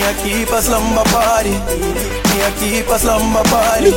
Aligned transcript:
Me 0.00 0.06
a 0.06 0.14
keep 0.24 0.48
a 0.48 0.62
slumber 0.62 1.04
party. 1.12 1.52
Me 1.52 2.40
a 2.40 2.48
keep 2.56 2.88
a 2.88 2.96
slumber 2.98 3.44
party. 3.52 3.92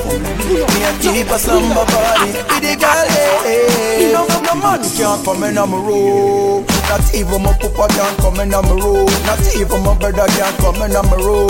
Me 0.51 0.83
a 0.83 0.91
keep 0.99 1.31
a 1.31 1.39
slumber 1.39 1.87
party. 1.87 2.43
With 2.43 2.59
the 2.59 2.75
girl, 2.75 3.07
hey. 3.47 4.11
No, 4.11 4.27
no, 4.27 4.41
no 4.43 4.53
man 4.59 4.83
can't 4.83 5.23
come 5.23 5.47
in 5.47 5.57
on 5.57 5.71
my 5.71 5.79
room. 5.79 6.67
Not 6.91 7.07
even 7.15 7.39
my 7.39 7.55
papa 7.55 7.87
can't 7.95 8.17
come 8.19 8.35
in 8.43 8.53
on 8.53 8.67
my 8.67 8.75
room. 8.83 9.07
Not 9.23 9.47
even 9.55 9.79
my 9.79 9.95
brother 9.95 10.27
can't 10.35 10.57
come 10.59 10.83
in 10.83 10.91
on 10.91 11.07
my 11.07 11.15
room. 11.23 11.47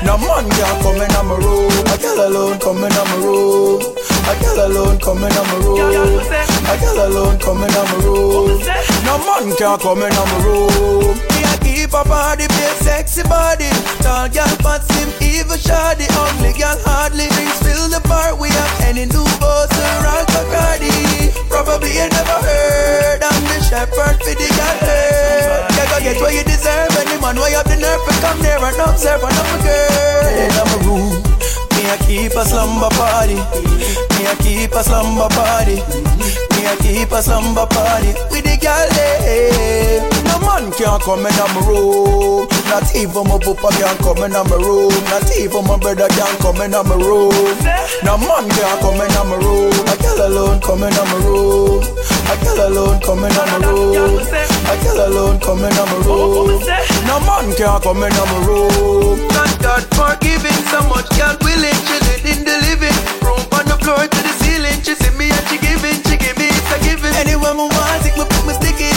No 0.00 0.16
man 0.16 0.48
can't 0.48 0.80
come 0.80 1.04
in 1.04 1.12
on 1.20 1.28
my 1.28 1.36
room. 1.44 1.68
A 1.92 1.94
girl 2.00 2.24
alone 2.24 2.58
coming 2.64 2.88
on 2.88 3.04
my 3.04 3.16
room. 3.20 3.84
A 3.84 4.32
girl 4.40 4.64
alone 4.64 4.98
coming 5.04 5.28
on 5.28 5.44
my 5.44 5.60
room. 5.60 6.24
A 6.24 6.74
girl 6.80 7.00
alone 7.04 7.36
coming 7.36 7.68
on 7.68 7.84
my 7.84 8.00
room. 8.00 8.48
No 9.04 9.20
man 9.28 9.52
can't 9.60 9.76
come 9.76 10.00
in 10.00 10.12
on 10.16 10.24
my 10.32 10.38
room. 10.40 11.33
Keep 11.84 12.00
a 12.00 12.08
body, 12.08 12.48
be 12.48 12.64
a 12.64 12.72
sexy 12.80 13.20
body. 13.28 13.68
Tall 14.00 14.24
girl, 14.32 14.48
fat, 14.64 14.80
slim, 14.88 15.12
even 15.20 15.60
shoddy. 15.60 16.08
Ugly 16.16 16.56
girl, 16.56 16.80
hardly 16.80 17.28
drinks, 17.36 17.60
fill 17.60 17.92
the 17.92 18.00
bar. 18.08 18.32
We 18.40 18.48
have 18.48 18.88
any 18.88 19.04
new 19.04 19.28
boss 19.36 19.68
or 19.68 20.24
Bacardi. 20.32 21.28
Probably 21.52 21.92
you 21.92 22.08
never 22.08 22.40
heard. 22.40 23.20
I'm 23.20 23.36
the 23.44 23.60
shepherd 23.60 24.16
for 24.16 24.32
the 24.32 24.48
girl 24.56 24.78
herd. 24.80 25.76
You 25.76 25.84
go 25.92 25.96
get 26.00 26.16
what 26.24 26.32
you 26.32 26.40
deserve. 26.48 26.88
Any 27.04 27.20
man 27.20 27.36
why 27.36 27.52
you 27.52 27.60
have 27.60 27.68
the 27.68 27.76
nerve 27.76 28.00
to 28.00 28.12
come 28.24 28.40
there 28.40 28.64
and 28.64 28.80
observe 28.80 29.20
another 29.20 29.60
girl. 29.60 30.40
In 30.40 30.50
my 30.56 30.76
room. 30.88 31.12
Me 31.76 31.84
a 31.92 31.96
keep 32.08 32.32
a 32.32 32.48
slumber 32.48 32.88
party. 32.96 33.36
Me 33.36 34.24
a 34.24 34.32
keep 34.40 34.72
a 34.72 34.80
slumber 34.80 35.28
party. 35.36 35.84
Me 36.48 36.64
a 36.64 36.72
keep 36.80 37.12
a 37.12 37.20
slumber 37.20 37.68
party 37.68 38.16
with 38.32 38.48
the 38.48 38.56
girl. 38.56 38.88
eh. 38.96 40.13
No 40.34 40.40
man 40.40 40.72
can't 40.72 41.00
come 41.00 41.22
in 41.22 41.30
my 41.30 41.62
room. 41.62 42.48
Not 42.66 42.90
even 42.96 43.22
my 43.30 43.38
papa 43.38 43.70
can't 43.78 43.98
come 44.02 44.26
in 44.26 44.34
my 44.34 44.42
room. 44.58 44.90
Not 45.06 45.30
even 45.38 45.62
my 45.62 45.78
brother 45.78 46.10
can't 46.10 46.38
come 46.42 46.58
in 46.58 46.74
my 46.74 46.82
room. 46.82 47.30
No 48.02 48.18
man 48.18 48.50
can't 48.50 48.80
come 48.82 48.98
in 48.98 49.14
my 49.14 49.36
room. 49.38 49.70
A 49.86 49.94
girl 49.94 50.26
alone 50.26 50.58
coming 50.58 50.90
in 50.90 51.06
my 51.06 51.22
room. 51.22 51.86
A 52.26 52.34
girl 52.42 52.66
alone 52.66 52.98
coming 52.98 53.30
in 53.30 53.46
my 53.46 53.62
room. 53.62 54.26
A 54.26 54.74
girl 54.82 55.06
alone 55.06 55.38
coming 55.38 55.70
in 55.70 55.86
my 55.86 55.98
room. 56.02 56.58
No 57.06 57.20
man 57.22 57.54
can't 57.54 57.78
come 57.78 58.02
in 58.02 58.10
my 58.10 58.38
room. 58.42 59.22
Thank 59.30 59.62
God 59.62 59.86
for 59.94 60.18
giving 60.18 60.60
so 60.66 60.82
much. 60.90 61.06
God 61.14 61.38
willing, 61.46 61.78
she 61.86 61.96
lit 62.10 62.26
in 62.26 62.42
the 62.42 62.58
living 62.66 62.98
room 63.22 63.38
on 63.54 63.70
the 63.70 63.78
floor 63.86 64.02
to 64.02 64.20
the 64.26 64.34
ceiling. 64.42 64.82
She 64.82 64.98
see 64.98 65.14
me 65.14 65.30
and 65.30 65.46
she 65.46 65.62
giving, 65.62 65.94
she 66.10 66.18
giving, 66.18 66.50
it's 66.50 66.74
a 66.74 66.78
giving. 66.82 67.14
Anyone 67.22 67.54
who 67.54 67.70
wants 67.70 68.02
it, 68.10 68.18
we 68.18 68.26
put 68.26 68.42
my 68.50 68.52
stick 68.58 68.82
it. 68.82 68.93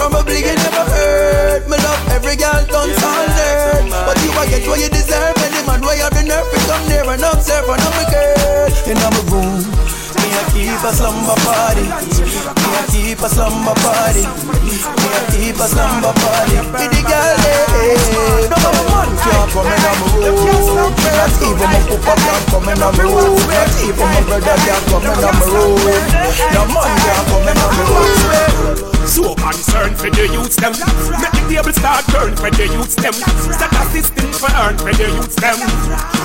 Probably 0.00 0.40
you 0.40 0.56
never 0.56 0.84
heard. 0.96 1.68
Me 1.68 1.76
love 1.76 2.00
every 2.08 2.32
girl 2.32 2.64
done 2.72 2.88
all 2.88 3.26
dirt. 3.36 3.84
But 4.08 4.16
you 4.24 4.32
a 4.32 4.48
get 4.48 4.64
what 4.64 4.80
you 4.80 4.88
deserve. 4.88 5.36
Any 5.44 5.60
man 5.68 5.84
why 5.84 6.00
you 6.00 6.08
have 6.08 6.16
the 6.16 6.24
nerve 6.24 6.48
to 6.48 6.58
come 6.64 6.88
near 6.88 7.04
and 7.04 7.20
observe 7.20 7.68
another 7.68 8.08
girl 8.08 8.72
in 8.88 8.96
my 8.96 9.12
room. 9.28 9.60
Me 9.60 10.24
a 10.32 10.42
keep 10.56 10.80
a 10.80 10.90
slumber 10.96 11.36
party. 11.44 11.84
Me 11.84 12.68
a 12.80 12.82
keep 12.88 13.20
a 13.20 13.28
slumber 13.28 13.76
party. 13.84 14.24
Me 14.24 15.08
a 15.12 15.20
keep 15.36 15.60
a 15.60 15.68
slumber 15.68 16.16
party. 16.16 16.56
With 16.64 16.96
the 16.96 17.02
girl, 17.04 17.44
eh. 17.44 18.48
No 18.56 18.72
man 18.88 19.12
can't 19.20 19.52
come 19.52 19.68
in 19.68 19.84
my 19.84 19.92
room. 20.00 20.96
Not 20.96 21.28
even 21.44 21.60
my 21.60 21.76
papa 21.92 22.16
can't 22.24 22.44
come 22.48 22.72
in 22.72 22.80
my 22.80 22.88
room. 23.04 23.36
Not 23.36 23.68
even 23.84 24.00
my 24.00 24.20
brother 24.24 24.56
can't 24.64 24.84
come 24.88 25.04
in 25.04 25.12
my 25.12 25.28
room. 25.44 25.76
No 26.56 26.62
man 26.72 26.88
can't 27.04 27.24
come 27.28 27.52
in 27.52 27.56
my 27.60 27.68
room. 27.76 28.99
So 29.10 29.34
concerned 29.34 29.98
for 29.98 30.08
the 30.08 30.30
youths 30.30 30.54
them. 30.54 30.70
Make 30.70 31.34
the 31.34 31.42
table 31.50 31.74
start 31.74 32.06
turn 32.14 32.30
for 32.38 32.46
the 32.46 32.70
youths 32.70 32.94
them. 32.94 33.10
Set 33.10 33.74
a 33.74 33.82
system 33.90 34.30
for 34.30 34.46
earn 34.54 34.78
for 34.78 34.94
the 34.94 35.10
youths 35.10 35.34
them. 35.34 35.58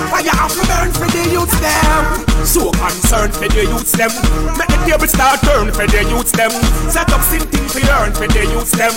Fire 0.06 0.30
have 0.30 0.54
to 0.54 0.62
burn 0.70 0.94
for 0.94 1.10
the 1.10 1.26
youths 1.26 1.58
them. 1.58 2.46
So 2.46 2.70
concerned 2.78 3.34
for 3.34 3.50
the 3.50 3.66
youths 3.66 3.90
them. 3.90 4.14
Make 4.54 4.70
the 4.70 4.78
table 4.86 5.10
start 5.10 5.42
turn 5.42 5.74
for 5.74 5.82
the 5.82 6.06
youths 6.06 6.30
them. 6.30 6.54
Set 6.86 7.10
up 7.10 7.26
something 7.26 7.66
for 7.66 7.82
earn 7.90 8.14
for 8.14 8.30
the 8.30 8.46
youths 8.54 8.70
them. 8.78 8.94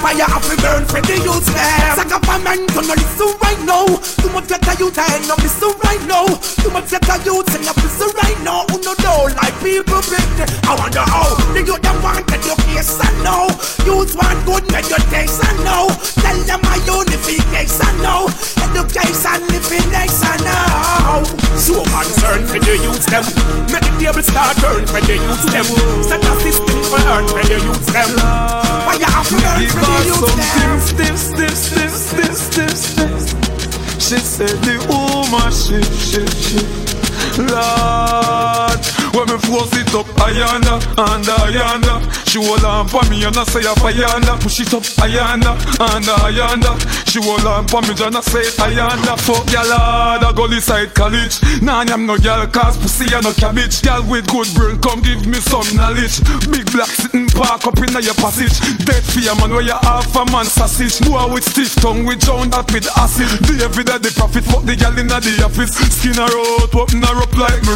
Fire 0.00 0.24
have 0.24 0.46
to 0.48 0.56
burn 0.64 0.88
for 0.88 1.04
the 1.04 1.20
youths 1.20 1.52
them. 1.52 2.00
Sack 2.00 2.16
up 2.16 2.24
a 2.24 2.40
man 2.40 2.64
to 2.72 2.80
no 2.80 2.96
listen 2.96 3.36
right 3.44 3.60
now 3.68 3.84
Too 4.16 4.32
much 4.32 4.50
a 4.50 4.74
youth 4.80 4.96
I 4.96 5.04
end 5.14 5.30
up 5.30 5.38
right 5.84 6.02
now 6.08 6.26
Too 6.62 6.70
much 6.70 6.92
a 6.92 6.98
youth 7.24 7.54
and 7.54 7.68
up 7.68 7.76
listen 7.76 8.10
right 8.22 8.40
now 8.42 8.64
Who 8.70 8.80
no 8.80 8.94
know 9.04 9.28
like 9.36 9.54
people 9.60 10.00
big 10.08 10.30
I 10.64 10.72
wonder 10.78 11.04
how 11.04 11.34
the 11.52 11.60
youth 11.60 11.82
them 11.82 12.02
want 12.02 12.24
education 12.32 13.09
now. 13.22 13.46
Youth 13.86 14.14
want 14.16 14.40
good 14.46 14.64
meditation 14.72 15.56
now. 15.64 15.88
Tell 16.22 16.38
them 16.46 16.60
my 16.62 16.78
unification 16.86 17.94
now. 18.02 18.26
Education 18.70 19.40
living 19.50 19.90
now. 19.90 21.22
So 21.56 21.82
concerned 21.84 22.48
for 22.48 22.58
the 22.58 22.74
youth 22.78 23.06
them. 23.06 23.24
Make 23.70 23.84
the 23.84 23.92
table 24.00 24.22
start 24.22 24.56
turn 24.58 24.86
for 24.86 25.00
the 25.00 25.16
youth 25.20 25.44
them. 25.52 25.66
Set 26.02 26.24
a 26.24 26.32
system 26.40 26.78
for 26.88 27.00
earn 27.04 27.26
for 27.28 27.44
the 27.44 27.58
youth 27.60 27.86
them. 27.92 28.10
Why 28.86 28.96
you 28.98 29.06
have 29.06 29.28
to 29.28 29.36
learn 29.36 29.60
Give 29.60 29.70
for 29.70 29.84
the 29.84 29.98
youth 30.06 30.26
some 30.26 30.38
them? 30.38 30.80
stiff, 30.80 31.18
stiff, 31.18 31.56
stiff, 31.56 31.92
stiff, 31.92 32.34
stiff, 32.34 32.76
stiff, 32.76 33.18
stiff. 33.18 34.00
She 34.00 34.18
said 34.18 34.56
the 34.64 34.78
woman 34.88 35.52
shift, 35.52 35.92
shift, 36.00 36.36
shift. 36.40 36.80
Lord, 37.38 38.80
when 39.14 39.26
me 39.26 39.38
force 39.42 39.74
it 39.74 39.94
up, 39.94 40.06
ayanda, 40.22 40.78
and 40.96 41.26
ayanda. 41.26 41.98
She 42.28 42.38
hold 42.38 42.64
on 42.64 42.86
for 42.86 43.02
me 43.10 43.24
and 43.24 43.36
I 43.36 43.44
say 43.44 43.60
a 43.66 43.74
ayanda. 43.74 44.38
Push 44.40 44.60
it 44.60 44.74
up, 44.74 44.82
ayanda, 45.02 45.58
and 45.80 46.06
ayanda. 46.06 46.72
She 47.10 47.18
hold 47.22 47.44
on 47.46 47.66
for 47.66 47.82
me 47.82 47.94
and 47.98 48.16
I 48.16 48.20
say 48.20 48.46
ayanda. 48.62 49.18
Fuck 49.18 49.50
ya 49.50 49.62
lord, 49.66 50.22
I 50.22 50.32
go 50.34 50.46
side 50.60 50.94
college. 50.94 51.42
Nah, 51.62 51.82
I'm 51.82 52.06
no 52.06 52.16
girl, 52.18 52.46
cause 52.46 52.78
pussy 52.78 53.12
and 53.14 53.24
no 53.24 53.32
cabbage. 53.32 53.82
Girl 53.82 54.02
with 54.06 54.28
good 54.28 54.48
brain, 54.54 54.78
come 54.78 55.00
give 55.02 55.26
me 55.26 55.40
some 55.40 55.66
knowledge. 55.74 56.22
Big 56.50 56.70
black 56.70 56.90
sitting 56.90 57.26
park 57.34 57.66
up 57.66 57.78
in 57.78 57.90
your 57.98 58.14
passage. 58.14 58.54
Dead 58.86 59.02
fear 59.02 59.34
man, 59.42 59.50
where 59.50 59.66
you 59.66 59.78
half 59.82 60.14
a 60.14 60.24
man 60.30 60.46
sausage. 60.46 61.00
Boy 61.02 61.26
with 61.32 61.44
stiff 61.44 61.74
tongue, 61.82 62.06
we 62.06 62.16
drown 62.16 62.50
that 62.50 62.70
with 62.70 62.86
acid. 62.96 63.30
David 63.46 63.88
that 63.88 64.02
the 64.02 64.12
prophet, 64.14 64.44
fuck 64.44 64.62
the 64.64 64.76
girl 64.76 64.94
in 64.98 65.08
the 65.08 65.42
office. 65.42 65.74
Skin 65.98 66.14
her 66.14 66.30
out, 66.30 66.74
open 66.74 67.02
her 67.02 67.18
up 67.18 67.34
like 67.34 67.62
me. 67.66 67.74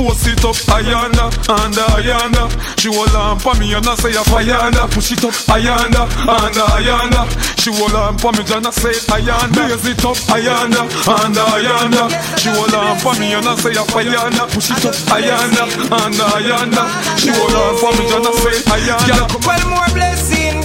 Force 0.00 0.26
it 0.26 0.44
up, 0.44 0.56
ayanda, 0.74 1.26
and 1.50 1.74
ayanda. 1.74 2.44
She 2.80 2.88
hold 2.88 3.14
on 3.14 3.38
for 3.38 3.54
me 3.56 3.72
and 3.74 3.86
I 3.86 3.94
say 3.96 4.12
ayanda. 4.12 4.88
Push 4.90 5.12
it 5.12 5.24
up, 5.24 5.34
ayanda, 5.52 6.02
and 6.06 6.56
ayanda. 6.56 7.22
She 7.60 7.70
hold 7.74 7.94
on 7.94 8.16
for 8.18 8.32
me 8.32 8.40
and 8.40 8.66
I 8.66 8.70
say 8.70 8.94
ayanda. 9.12 9.68
Raise 9.68 9.86
it 9.86 10.04
up, 10.04 10.16
ayanda, 10.32 10.82
and 10.86 11.36
ayanda. 11.36 12.04
She 12.38 12.48
hold 12.50 12.74
on 12.74 12.96
for 12.98 13.14
me 13.20 13.32
and 13.34 13.46
I 13.46 13.54
say 13.56 13.72
ayanda. 13.74 14.46
Push 14.54 14.70
it 14.70 14.84
up, 14.86 14.94
ayanda, 15.14 15.64
and 15.90 16.14
ayanda. 16.14 16.82
She 17.18 17.30
hold 17.30 17.54
on 17.54 17.76
for 17.76 17.92
me 17.98 18.04
and 18.08 18.26
I 18.26 18.32
say 18.40 18.56
ayanda. 18.74 19.24
Well, 19.46 19.64
more 19.68 19.90
blessing. 19.94 20.58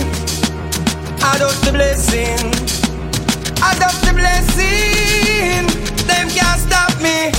Adopt 1.34 1.62
the 1.66 1.72
blessing. 1.74 2.54
Adopt 3.58 4.02
the 4.06 4.14
blessing. 4.14 5.66
Them 6.08 6.30
can't 6.30 6.62
stop 6.62 6.94
me. 7.02 7.32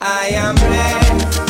I 0.00 0.28
am 0.34 0.54
blessed. 0.56 1.49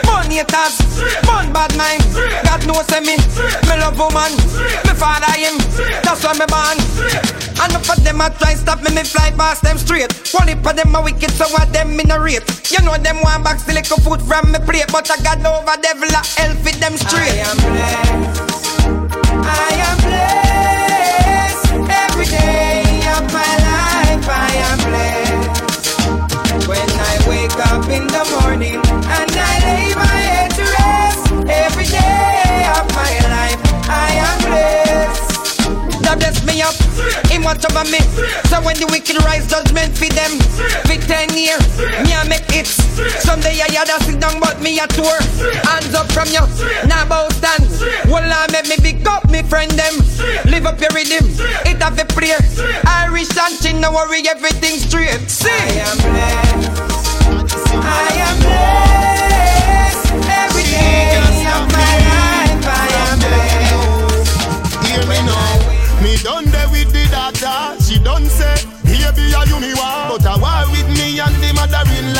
Haters. 0.31 0.79
Mon 1.27 1.51
bad 1.51 1.75
mind. 1.75 2.03
God 2.47 2.63
knows 2.67 2.87
me. 3.03 3.19
Me 3.67 3.75
love 3.79 3.99
woman. 3.99 4.31
Me 4.87 4.93
father 4.95 5.33
him. 5.35 5.57
That's 6.03 6.23
why 6.23 6.33
me 6.39 6.45
born. 6.47 6.77
And 7.61 7.73
for 7.85 7.95
them 8.01 8.21
I 8.21 8.29
try 8.29 8.55
stop 8.55 8.81
me, 8.81 8.89
me 8.95 9.03
fly 9.03 9.31
past 9.37 9.61
them 9.63 9.77
straight. 9.77 10.09
Only 10.39 10.55
for 10.63 10.73
them 10.73 10.95
a 10.95 11.01
wicked, 11.01 11.31
so 11.31 11.45
what 11.49 11.71
them 11.73 11.99
in 11.99 12.09
a 12.09 12.19
rate. 12.19 12.43
You 12.71 12.79
know 12.83 12.97
them 12.97 13.21
want 13.21 13.43
back 13.43 13.59
still 13.59 13.75
little 13.75 13.97
food 13.97 14.21
from 14.21 14.51
me 14.51 14.59
plate, 14.59 14.89
but 14.91 15.09
I 15.11 15.17
got 15.21 15.43
over 15.45 15.77
devil 15.81 16.09
a 16.09 16.21
hell 16.39 16.55
fit 16.63 16.79
them 16.79 16.97
straight. 16.97 17.37
I 17.37 17.45
am 17.45 17.57
blessed. 17.57 18.51
I 19.43 19.73
am 19.89 19.90
watch 37.51 37.67
over 37.67 37.83
me. 37.91 37.99
So 38.47 38.63
when 38.63 38.79
the 38.79 38.87
wicked 38.87 39.19
rise, 39.27 39.47
judgment 39.47 39.91
for 39.97 40.07
them. 40.15 40.39
For 40.87 40.95
ten 41.03 41.27
years, 41.35 41.59
me 42.03 42.15
I 42.15 42.23
make 42.27 42.47
it. 42.55 42.67
Someday 43.19 43.59
I 43.59 43.67
had 43.75 43.91
a 43.91 43.99
sit 44.07 44.19
down, 44.19 44.39
but 44.39 44.61
me 44.61 44.79
a 44.79 44.87
tour. 44.87 45.19
Hands 45.67 45.93
up 45.93 46.07
from 46.15 46.31
you, 46.31 46.43
now 46.87 47.03
bow 47.07 47.27
stand. 47.35 47.67
Well, 48.07 48.23
I 48.23 48.47
make 48.51 48.71
me 48.71 48.77
pick 48.79 49.05
up 49.07 49.29
me 49.29 49.43
friend 49.43 49.71
them. 49.71 49.99
Live 50.47 50.65
up 50.65 50.79
your 50.79 50.91
rhythm, 50.95 51.27
it 51.67 51.81
have 51.83 51.99
a 51.99 52.05
prayer. 52.15 52.39
Irish 52.87 53.35
and 53.35 53.59
chin, 53.59 53.81
no 53.81 53.91
worry, 53.91 54.23
everything 54.27 54.79
straight. 54.79 55.19
Sing. 55.27 55.51
I 55.51 55.83
am 55.83 55.97
blessed. 55.99 56.71
I 57.75 58.11
am 58.27 58.37
blessed. 58.47 60.07
Every 60.23 60.63
day 60.63 61.19
of 61.51 61.67
my 61.67 61.95
life, 62.07 62.63
I 62.63 62.87
am 63.03 63.17
blessed. 63.19 64.31
Hear 64.87 65.03
me 65.11 65.19
now. 65.27 66.01
Me 66.01 66.17
done 66.23 66.50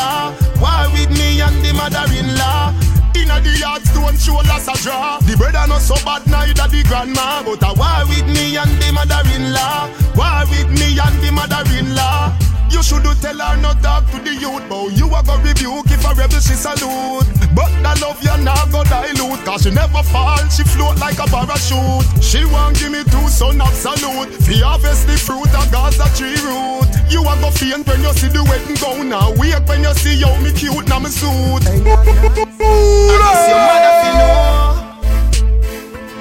mother-in-law. 0.01 0.61
War 0.61 0.91
with 0.93 1.11
me 1.17 1.41
and 1.41 1.57
the 1.63 1.73
mother-in-law. 1.73 2.73
Inna 3.15 3.41
the 3.41 3.53
yard 3.59 3.83
stone 3.83 4.17
shoulders 4.17 4.67
a 4.67 4.75
draw. 4.83 5.19
The 5.19 5.35
brother 5.37 5.67
not 5.67 5.81
so 5.81 5.95
bad 6.05 6.25
neither 6.27 6.67
the 6.67 6.83
grandma, 6.87 7.43
but 7.43 7.63
I 7.63 7.73
war 7.73 8.07
with 8.09 8.27
me 8.27 8.57
and 8.57 8.71
the 8.81 8.91
mother-in-law. 8.93 9.89
War 10.15 10.43
with 10.49 10.69
me 10.71 10.97
and 10.97 11.17
the 11.21 11.31
mother-in-law. 11.31 12.33
You 12.71 12.81
should 12.81 13.03
tell 13.19 13.37
her 13.37 13.57
not 13.59 13.83
talk 13.83 14.07
to 14.11 14.17
the 14.23 14.31
youth, 14.31 14.63
but 14.69 14.95
you 14.95 15.05
a 15.11 15.19
go 15.21 15.35
rebuke 15.43 15.91
if 15.91 16.05
a 16.07 16.15
rebel 16.15 16.39
she 16.39 16.55
salute. 16.55 17.27
But 17.51 17.67
the 17.83 17.91
love 17.99 18.23
you 18.23 18.37
now 18.39 18.63
go 18.71 18.83
dilute, 18.87 19.43
cause 19.43 19.63
she 19.63 19.71
never 19.71 20.01
fall, 20.03 20.39
she 20.47 20.63
float 20.63 20.97
like 20.97 21.19
a 21.19 21.27
parachute. 21.27 22.07
She 22.23 22.45
won't 22.47 22.79
give 22.79 22.91
me 22.95 23.03
two 23.03 23.27
son 23.27 23.59
absolute. 23.59 24.31
Fi 24.47 24.63
harvest 24.63 25.05
the 25.05 25.19
fruit 25.19 25.51
of 25.51 25.67
Gaza 25.69 26.07
tree 26.15 26.39
root. 26.47 26.90
You 27.09 27.21
a 27.21 27.35
go 27.41 27.49
faint 27.51 27.85
when 27.87 28.01
you 28.01 28.13
see 28.13 28.27
the 28.29 28.43
wedding 28.43 28.75
gown 28.75 29.09
now. 29.09 29.31
Wait 29.35 29.59
when 29.67 29.83
you 29.83 29.93
see 29.95 30.21
how 30.21 30.35
me 30.41 30.51
cute 30.53 30.87
now 30.87 30.99
me 30.99 31.09
suit. 31.09 31.65
And 31.67 31.85
it's 31.85 33.47
your 33.47 33.59
mother 33.67 33.93
fi 34.01 34.11
know. 34.19 34.41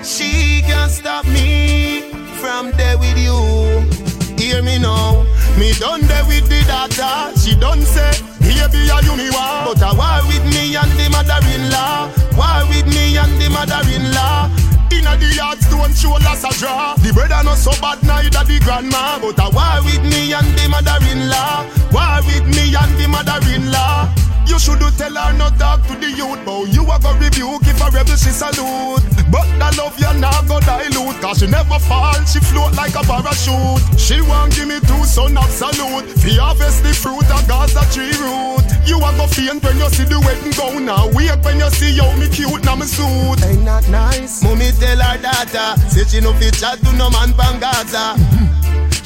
She 0.02 0.62
can't 0.62 0.90
stop 0.90 1.24
me 1.26 2.10
from 2.40 2.72
there 2.72 2.98
with 2.98 3.16
you. 3.18 3.84
Hear 4.36 4.62
me 4.62 4.78
now. 4.78 5.24
Me 5.58 5.72
done 5.74 6.00
there 6.02 6.24
with 6.26 6.48
the 6.48 6.62
daughter. 6.66 7.32
She 7.38 7.54
done 7.54 7.82
say, 7.82 8.10
baby, 8.40 8.90
are 8.90 9.02
you 9.02 9.14
me 9.16 9.30
war? 9.30 9.64
But 9.74 9.82
I 9.82 9.92
war 9.92 10.22
with 10.26 10.44
me 10.52 10.74
and 10.74 10.90
the 10.98 11.08
mother-in-law. 11.10 12.08
War 12.36 12.64
with 12.68 12.86
me 12.86 13.16
and 13.18 13.38
the 13.40 13.48
mother-in-law. 13.50 14.48
Inna 14.92 15.16
the 15.16 15.28
yard 15.34 15.58
stone 15.62 15.92
shoulders 15.94 16.44
a 16.44 16.50
draw. 16.58 16.94
The 16.96 17.12
brother 17.12 17.42
not 17.44 17.58
so 17.58 17.72
bad 17.80 18.02
neither 18.02 18.44
the 18.44 18.58
grandma. 18.64 19.18
But 19.20 19.38
I 19.38 19.48
war 19.48 19.84
with 19.84 20.02
me 20.02 20.32
and 20.32 20.50
the 20.58 20.68
mother-in-law. 20.68 21.66
War 21.94 22.18
with 22.26 22.46
me 22.50 22.74
and 22.74 22.92
the 22.98 23.06
mother-in-law. 23.08 24.30
You 24.50 24.58
should 24.58 24.82
tell 24.98 25.14
her 25.14 25.32
not 25.38 25.58
talk 25.58 25.86
to 25.86 25.94
the 25.94 26.10
youth, 26.10 26.42
but 26.44 26.66
you 26.74 26.82
a 26.82 26.98
go 26.98 27.14
rebuke 27.14 27.62
if 27.70 27.80
a 27.80 27.86
rebel 27.94 28.16
she 28.18 28.34
salute. 28.34 29.06
But 29.30 29.46
the 29.62 29.70
love 29.78 29.94
you 29.94 30.12
now 30.18 30.42
go 30.42 30.58
dilute, 30.58 31.22
cause 31.22 31.38
she 31.38 31.46
never 31.46 31.78
fall, 31.78 32.18
she 32.26 32.40
float 32.40 32.74
like 32.74 32.96
a 32.98 33.02
parachute. 33.06 33.78
She 33.94 34.20
won't 34.20 34.50
give 34.56 34.66
me 34.66 34.80
two 34.80 35.04
son 35.04 35.38
absolute. 35.38 36.10
Fi 36.18 36.34
harvest 36.42 36.82
the 36.82 36.90
fruit 36.90 37.30
of 37.30 37.46
Gaza 37.46 37.86
tree 37.94 38.10
root. 38.18 38.59
You 38.90 38.98
a 38.98 39.14
go 39.14 39.30
faint 39.30 39.62
when 39.62 39.78
you 39.78 39.86
see 39.94 40.02
the 40.02 40.18
wedding 40.18 40.50
gown 40.58 40.82
now. 40.84 41.06
Wait 41.14 41.30
when 41.46 41.62
you 41.62 41.70
see 41.70 41.94
how 41.94 42.10
me 42.18 42.26
cute 42.26 42.58
now 42.66 42.74
me 42.74 42.90
suit. 42.90 43.38
Ain't 43.46 43.62
that 43.62 43.86
nice? 43.86 44.42
Mommy 44.42 44.74
tell 44.82 44.98
her 44.98 45.14
daughter, 45.14 45.78
say 45.86 46.02
she 46.10 46.18
no 46.18 46.34
fit 46.34 46.58
chat 46.58 46.82
to 46.82 46.90
no 46.98 47.06
man 47.06 47.30
from 47.38 47.62
Gaza. 47.62 48.18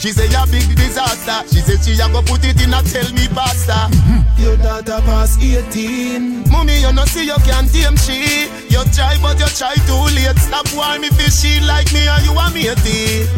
She 0.01 0.09
say 0.17 0.25
a 0.33 0.49
big 0.49 0.65
disaster. 0.73 1.45
She 1.53 1.61
say 1.61 1.77
she 1.85 2.01
a 2.01 2.09
go 2.09 2.25
put 2.25 2.49
it 2.49 2.57
in 2.65 2.73
a 2.73 2.81
tell 2.81 3.05
me 3.13 3.29
pasta. 3.29 3.93
Your 4.41 4.57
daughter 4.57 5.05
pass 5.05 5.37
18. 5.37 6.49
Mommy, 6.49 6.81
you 6.81 6.93
no 6.97 7.05
see 7.05 7.29
you 7.29 7.37
can't 7.45 7.69
tame 7.69 8.01
she. 8.01 8.49
You 8.73 8.81
try 8.97 9.21
but 9.21 9.37
you 9.37 9.53
try 9.53 9.77
too 9.85 10.05
late. 10.17 10.41
Stop 10.41 10.65
why 10.73 10.97
me 10.97 11.13
fish 11.13 11.45
she 11.45 11.61
like 11.61 11.93
me 11.93 12.09
and 12.09 12.25
you 12.25 12.33
want 12.33 12.57
me 12.57 12.69
a 12.69 12.75
matey. 12.77 13.29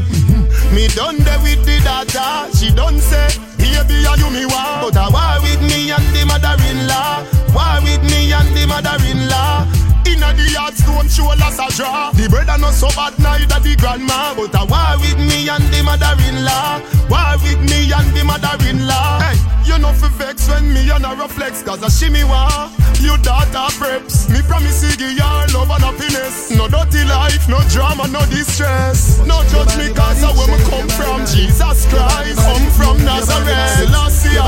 Me 0.70 0.86
done 0.94 1.18
there 1.26 1.42
with 1.42 1.58
the 1.66 1.82
daughter. 1.82 2.50
She 2.54 2.70
done 2.70 2.98
say, 3.02 3.34
baby, 3.72 4.06
are 4.06 4.16
you 4.18 4.30
me 4.30 4.44
war? 4.46 4.90
But 4.90 4.96
I 4.96 5.08
war 5.10 5.42
with 5.42 5.62
me 5.62 5.90
and 5.90 6.06
the 6.14 6.24
mother-in-law. 6.26 7.26
War 7.54 7.82
with 7.82 8.02
me 8.10 8.32
and 8.32 8.50
the 8.56 8.66
mother-in-law. 8.66 9.85
Inna 10.06 10.30
the 10.34 10.46
yard 10.54 10.74
stone 10.74 11.08
shoulders 11.08 11.58
a 11.58 11.66
draw. 11.74 12.10
The 12.12 12.28
brother 12.30 12.58
not 12.58 12.74
so 12.74 12.88
bad 12.94 13.18
neither 13.18 13.58
the 13.60 13.74
grandma, 13.76 14.34
but 14.38 14.54
I 14.54 14.62
war 14.62 14.94
with 15.02 15.18
me 15.18 15.48
and 15.50 15.66
the 15.74 15.82
mother-in-law. 15.82 16.80
War 17.10 17.34
with 17.42 17.60
me 17.66 17.90
and 17.90 18.08
the 18.14 18.22
mother-in-law. 18.22 19.20
Hey, 19.20 19.36
you 19.66 19.78
know 19.78 19.92
fi 19.92 20.08
vex 20.14 20.48
when 20.48 20.72
me 20.72 20.88
and 20.90 21.04
her 21.04 21.16
reflex, 21.16 21.62
cause 21.62 21.82
I 21.82 21.88
shimmy 21.88 22.22
war. 22.22 22.70
You 23.02 23.18
daughter 23.18 23.68
preps, 23.76 24.30
me 24.32 24.40
promise 24.48 24.80
you 24.82 24.96
give 24.96 25.18
your 25.18 25.42
love 25.52 25.70
and 25.74 25.84
happiness. 25.84 26.50
No 26.50 26.66
dirty 26.66 27.04
life, 27.04 27.48
no 27.48 27.60
drama, 27.68 28.08
no 28.08 28.24
distress. 28.32 29.20
No 29.26 29.42
judge 29.52 29.76
me 29.76 29.92
cause 29.92 30.22
of 30.24 30.32
where 30.38 30.48
me 30.48 30.58
come 30.70 30.88
from. 30.96 31.26
Jesus 31.26 31.84
Christ, 31.92 32.40
come 32.40 32.70
from 32.72 32.96
Nazareth. 33.04 33.84
Selassie, 33.84 34.38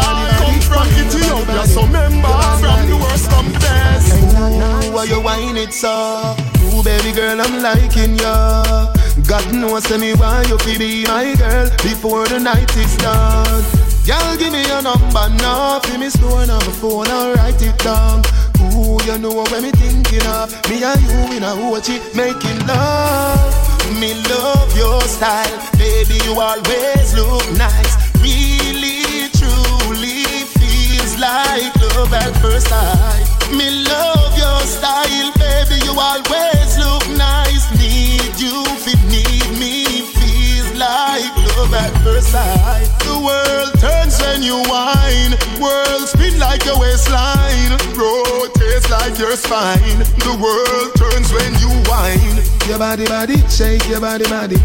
come 0.41 0.61
from 0.65 0.87
Ethiopia. 0.97 1.67
So 1.67 1.83
remember, 1.83 2.39
from 2.63 2.89
the 2.89 2.97
worst 2.97 3.29
come 3.29 3.53
best. 3.61 4.88
Why 4.99 5.05
you 5.05 5.21
whine 5.21 5.57
it 5.57 5.73
so? 5.73 6.35
Ooh, 6.75 6.83
baby 6.83 7.13
girl, 7.13 7.41
I'm 7.41 7.63
liking 7.63 8.19
ya. 8.19 8.91
God 9.29 9.55
knows 9.55 9.85
to 9.85 9.97
me 9.97 10.13
why 10.15 10.43
you 10.49 10.59
fi 10.59 10.77
be 10.77 11.07
my 11.07 11.37
girl 11.37 11.71
before 11.87 12.27
the 12.27 12.41
night 12.41 12.77
is 12.77 12.97
done. 12.97 13.63
Girl, 14.03 14.37
give 14.37 14.51
me 14.51 14.67
your 14.67 14.83
number 14.83 15.29
now. 15.39 15.79
Fi 15.87 15.99
me 15.99 16.11
store 16.11 16.43
on 16.43 16.49
my 16.49 16.59
phone, 16.83 17.07
I'll 17.07 17.33
write 17.35 17.63
it 17.63 17.79
down. 17.79 18.27
Ooh, 18.75 18.99
you 19.07 19.19
know 19.23 19.31
what 19.31 19.63
me 19.63 19.71
thinking 19.71 20.27
of? 20.35 20.51
Me 20.69 20.83
and 20.83 21.01
you 21.07 21.37
in 21.37 21.45
a 21.47 21.55
watchy 21.71 22.03
making 22.19 22.59
love. 22.67 23.55
Me 24.01 24.19
love 24.27 24.77
your 24.77 25.01
style, 25.03 25.63
baby. 25.79 26.19
You 26.27 26.35
always 26.41 27.15
look 27.15 27.47
nice. 27.55 27.95
Really, 28.19 29.31
truly 29.31 30.27
feels 30.59 31.15
like 31.23 31.71
love 31.95 32.13
at 32.13 32.35
first 32.43 32.67
sight. 32.67 33.55
Me 33.55 33.71
love 33.87 34.18
your 34.49 34.65
style, 34.65 35.31
baby. 35.37 35.77
You 35.85 35.93
always 35.93 36.71
look 36.81 37.05
nice. 37.17 37.65
Need 37.77 38.35
you, 38.41 38.65
fit 38.85 39.01
need 39.13 39.49
me. 39.61 39.85
Feels 40.17 40.71
like 40.81 41.29
love 41.57 41.75
at 41.75 41.93
first 42.03 42.33
sight. 42.33 42.89
The 43.05 43.17
world 43.21 43.73
turns 43.81 44.17
when 44.23 44.43
you 44.43 44.57
whine. 44.73 45.33
World 45.61 46.09
spin 46.09 46.39
like 46.39 46.65
your 46.65 46.79
waistline. 46.81 47.73
Rotates 47.99 48.89
like 48.91 49.19
your 49.19 49.37
spine. 49.37 50.01
The 50.25 50.35
world 50.41 50.91
turns 50.97 51.29
when 51.33 51.53
you 51.63 51.71
whine. 51.91 52.37
Your 52.69 52.79
body, 52.79 53.07
body, 53.07 53.37
shake 53.49 53.87
your 53.89 54.01
body, 54.01 54.25
body. 54.29 54.57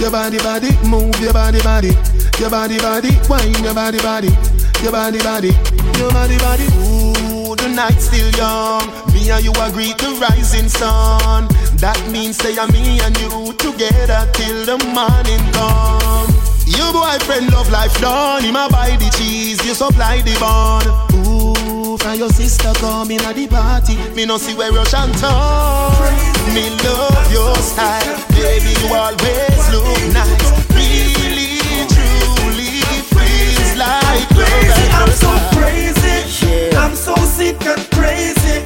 Your 0.00 0.10
body, 0.10 0.38
body, 0.38 0.70
move 0.86 1.14
your 1.20 1.32
body, 1.32 1.60
body. 1.62 1.92
Your 2.38 2.50
body, 2.50 2.78
body, 2.78 3.12
whine 3.30 3.54
your 3.62 3.74
body, 3.74 3.98
body. 3.98 4.30
Your 4.82 4.90
body, 4.90 5.18
body, 5.22 5.52
your 5.98 6.10
body, 6.10 6.36
body. 6.38 6.66
Ooh, 6.82 7.14
the 7.72 7.76
night's 7.76 8.06
still 8.06 8.30
young. 8.36 8.84
Me 9.12 9.30
and 9.30 9.44
you 9.44 9.52
agree 9.62 9.94
to 9.94 10.08
rising 10.20 10.68
sun. 10.68 11.48
That 11.80 11.98
means 12.10 12.36
say 12.36 12.56
I'm 12.58 12.70
me 12.72 13.00
and 13.00 13.16
you 13.20 13.52
together 13.54 14.28
till 14.32 14.64
the 14.64 14.76
morning 14.92 15.42
come. 15.52 16.28
Your 16.66 16.92
boyfriend 16.92 17.52
love 17.52 17.70
life 17.70 17.94
done. 18.00 18.44
Him 18.44 18.56
a 18.56 18.68
buy 18.68 18.96
the 18.96 19.08
cheese, 19.16 19.64
you 19.64 19.74
supply 19.74 20.20
the 20.22 20.34
bun. 20.40 20.84
Ooh, 21.26 21.96
from 21.98 22.18
your 22.18 22.30
sister 22.30 22.72
come 22.76 23.10
in 23.10 23.20
at 23.22 23.36
the 23.36 23.46
party. 23.46 23.96
Me 24.14 24.26
no 24.26 24.38
see 24.38 24.54
where 24.54 24.72
rush 24.72 24.94
and 24.94 25.12
turn. 25.18 26.14
Me 26.54 26.68
love 26.84 27.32
your 27.32 27.56
style, 27.56 28.16
baby. 28.36 28.72
You 28.80 28.94
always 28.94 29.64
look 29.72 30.12
nice. 30.12 30.61
Crazy, 34.30 34.86
I'm 34.92 35.10
so 35.10 35.30
crazy. 35.56 36.76
I'm 36.76 36.94
so 36.94 37.14
sick 37.16 37.60
and 37.66 37.82
crazy. 37.90 38.62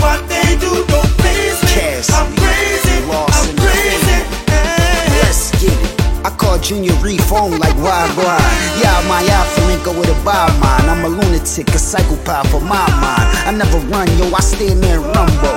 What 0.00 0.20
they 0.28 0.56
do 0.60 0.84
don't 0.86 1.12
please 1.18 1.58
me. 1.64 2.00
I'm 2.12 2.28
crazy. 2.36 2.96
I'm 3.08 3.56
crazy. 3.56 4.18
Hey. 4.52 5.22
Let's 5.22 5.50
get 5.60 5.72
it. 5.72 6.26
I 6.26 6.30
call 6.30 6.58
Junior 6.58 6.94
Reid 7.04 7.22
phone 7.22 7.58
like? 7.58 7.76
Yeah, 7.76 9.02
my 9.08 9.22
Afrinka 9.22 9.98
with 9.98 10.08
a. 10.08 10.18
I'm 10.28 11.04
a 11.04 11.08
lunatic, 11.08 11.68
a 11.68 11.78
psychopath 11.78 12.50
for 12.50 12.60
my 12.60 12.84
mind. 13.00 13.28
I 13.46 13.52
never 13.56 13.78
run, 13.86 14.08
yo, 14.18 14.34
I 14.34 14.40
stand 14.40 14.82
there 14.82 14.96
and 14.96 15.06
rumble. 15.14 15.54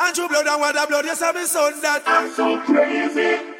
Andrew 0.00 0.28
blood 0.28 0.46
and 0.48 0.60
water 0.60 0.86
blood, 0.88 1.04
yes, 1.04 1.22
I'm 1.22 1.46
son 1.46 1.80
that. 1.80 2.02
I'm 2.06 2.32
so 2.32 2.60
crazy. 2.62 3.59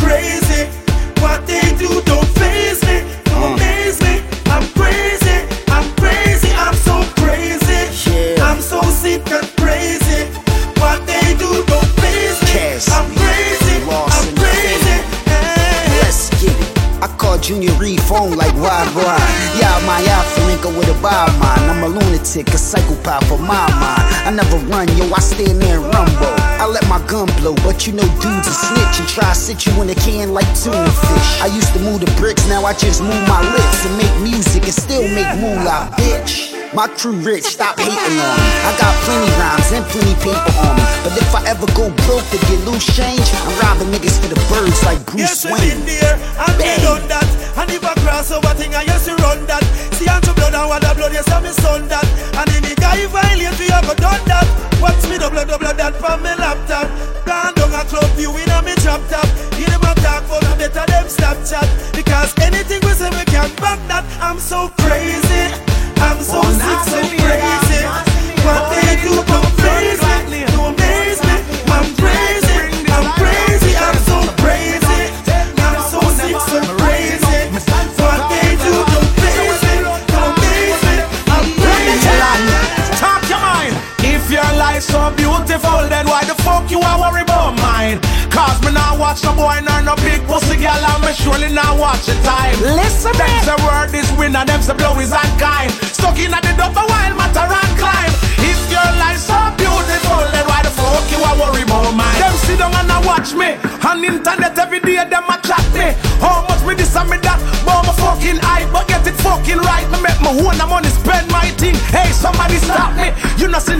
lunatic, 22.35 22.53
a 22.53 22.57
psychopath 22.57 23.27
for 23.27 23.37
my 23.37 23.67
mind. 23.79 24.03
I 24.25 24.31
never 24.31 24.57
run, 24.67 24.87
yo, 24.97 25.05
I 25.13 25.19
stand 25.19 25.61
there 25.61 25.79
and 25.79 25.93
rumble. 25.93 26.33
I 26.59 26.65
let 26.65 26.87
my 26.87 27.05
gun 27.07 27.27
blow, 27.37 27.55
but 27.63 27.87
you 27.87 27.93
know 27.93 28.03
dudes 28.21 28.47
are 28.47 28.59
snitch 28.67 28.99
and 28.99 29.07
try 29.07 29.29
to 29.29 29.35
sit 29.35 29.65
you 29.65 29.81
in 29.81 29.89
a 29.89 29.95
can 29.95 30.33
like 30.33 30.47
tuna 30.55 30.89
fish. 30.89 31.41
I 31.41 31.47
used 31.47 31.73
to 31.73 31.79
move 31.79 32.01
the 32.01 32.11
bricks, 32.17 32.47
now 32.47 32.65
I 32.65 32.73
just 32.73 33.01
move 33.01 33.27
my 33.27 33.41
lips 33.41 33.85
and 33.85 33.97
make 33.97 34.21
music 34.21 34.63
and 34.63 34.73
still 34.73 35.03
make 35.03 35.39
moolah, 35.39 35.89
bitch. 35.97 36.50
My 36.71 36.87
crew 36.87 37.19
rich, 37.19 37.43
stop 37.43 37.75
hating 37.75 37.99
on 37.99 38.39
me. 38.39 38.47
I 38.63 38.71
got 38.79 38.95
plenty 39.03 39.27
rhymes 39.35 39.69
and 39.75 39.83
plenty 39.91 40.15
paper 40.23 40.55
on 40.63 40.71
me. 40.79 40.83
But 41.03 41.19
if 41.19 41.35
I 41.35 41.43
ever 41.51 41.67
go 41.75 41.91
broke 42.07 42.23
to 42.31 42.39
get 42.47 42.63
loose 42.63 42.87
change, 42.95 43.27
I'm 43.43 43.51
robbing 43.59 43.91
niggas 43.91 44.15
for 44.15 44.31
the 44.31 44.39
birds 44.47 44.79
like 44.87 45.03
Bruce 45.03 45.43
yes, 45.43 45.43
Wayne. 45.43 45.59
Yes, 45.59 45.75
in 45.75 45.79
there, 45.83 46.15
and 46.15 46.55
they 46.55 46.79
done 46.79 47.03
that. 47.11 47.27
And 47.59 47.67
if 47.75 47.83
I 47.83 47.91
cross 47.99 48.31
over 48.31 48.55
thing, 48.55 48.71
I 48.71 48.87
used 48.87 49.03
to 49.03 49.19
run 49.19 49.43
that. 49.51 49.59
See, 49.99 50.07
I'm 50.07 50.23
to 50.23 50.31
blood 50.31 50.55
and 50.55 50.63
what 50.71 50.79
the 50.79 50.95
blood, 50.95 51.11
yes, 51.11 51.27
I'm 51.27 51.43
son 51.51 51.91
that. 51.91 52.07
And 52.39 52.47
any 52.55 52.71
guy 52.79 53.03
violate, 53.03 53.59
we 53.59 53.67
have 53.67 53.91
done 53.99 54.23
that. 54.31 54.47
Watch 54.79 55.03
me 55.11 55.19
double, 55.19 55.43
double 55.43 55.75
that 55.75 55.93
from 55.99 56.23
my 56.23 56.39
laptop. 56.39 56.87
Gone 57.27 57.51
down 57.51 57.75
a 57.75 57.83
club 57.83 58.07
view 58.15 58.31
in 58.31 58.47
a 58.47 58.63
me 58.63 58.79
drop 58.79 59.03
top. 59.11 59.27
Them 59.59 59.83
a 59.83 59.91
talk, 59.99 60.23
I 60.31 60.55
better 60.55 60.87
them 60.87 61.05
Snapchat. 61.11 61.67
Because 61.91 62.31
anything 62.39 62.79
we 62.87 62.95
say, 62.95 63.11
we 63.11 63.27
can 63.27 63.51
back 63.59 63.77
that. 63.91 64.07
I'm 64.23 64.39
so 64.39 64.71
crazy. 64.79 65.60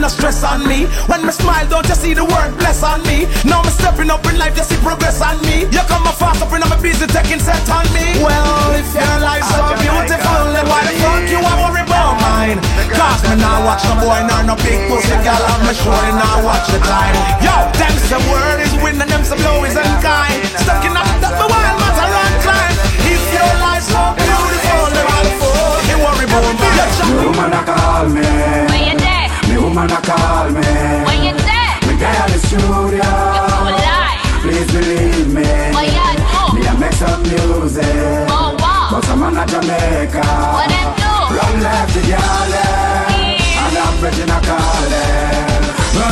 No 0.02 0.08
stress 0.08 0.42
on 0.42 0.66
me. 0.66 0.90
When 1.06 1.22
me 1.22 1.30
smile, 1.30 1.62
don't 1.70 1.86
you 1.86 1.94
see 1.94 2.12
the 2.12 2.26
word 2.26 2.58
bless 2.58 2.82
on 2.82 3.06
me? 3.06 3.30
Now 3.46 3.62
me 3.62 3.70
stepping 3.70 4.10
up 4.10 4.26
in 4.26 4.36
life, 4.36 4.58
you 4.58 4.66
see 4.66 4.76
progress 4.82 5.22
on 5.22 5.38
me. 5.46 5.70
You 5.70 5.82
come 5.86 6.02
a 6.10 6.12
fast 6.12 6.42
up 6.42 6.50
and 6.50 6.64
I'm 6.66 6.74
busy 6.82 7.06
taking 7.06 7.38
set 7.38 7.62
on 7.70 7.86
me. 7.94 8.18
Well, 8.18 8.74
if 8.74 8.90
your 8.90 9.16
life 9.22 9.46
so 9.46 9.62
beautiful, 9.78 10.42
then 10.50 10.66
why 10.66 10.82
the 10.90 10.98
fuck 10.98 11.22
you 11.30 11.38
are 11.38 11.58
worry 11.62 11.86
about 11.86 12.18
mine? 12.18 12.58
Cause 12.90 13.22
me 13.30 13.38
now 13.38 13.62
watch 13.62 13.86
no 13.86 13.94
boy 14.02 14.26
nor 14.26 14.42
no 14.42 14.54
big 14.58 14.90
pussy 14.90 15.14
gal 15.22 15.38
and 15.38 15.62
me 15.70 15.72
sure 15.78 15.94
now 16.18 16.34
i 16.34 16.42
watch 16.42 16.66
the 16.66 16.82
time. 16.82 17.14
Yo, 17.38 17.54
them 17.78 17.94
some 18.10 18.26
word 18.26 18.58
is 18.58 18.74
win 18.82 18.98
and 18.98 19.06
them 19.06 19.22
some 19.22 19.38
blow 19.38 19.62
is 19.62 19.78
unkind. 19.78 19.91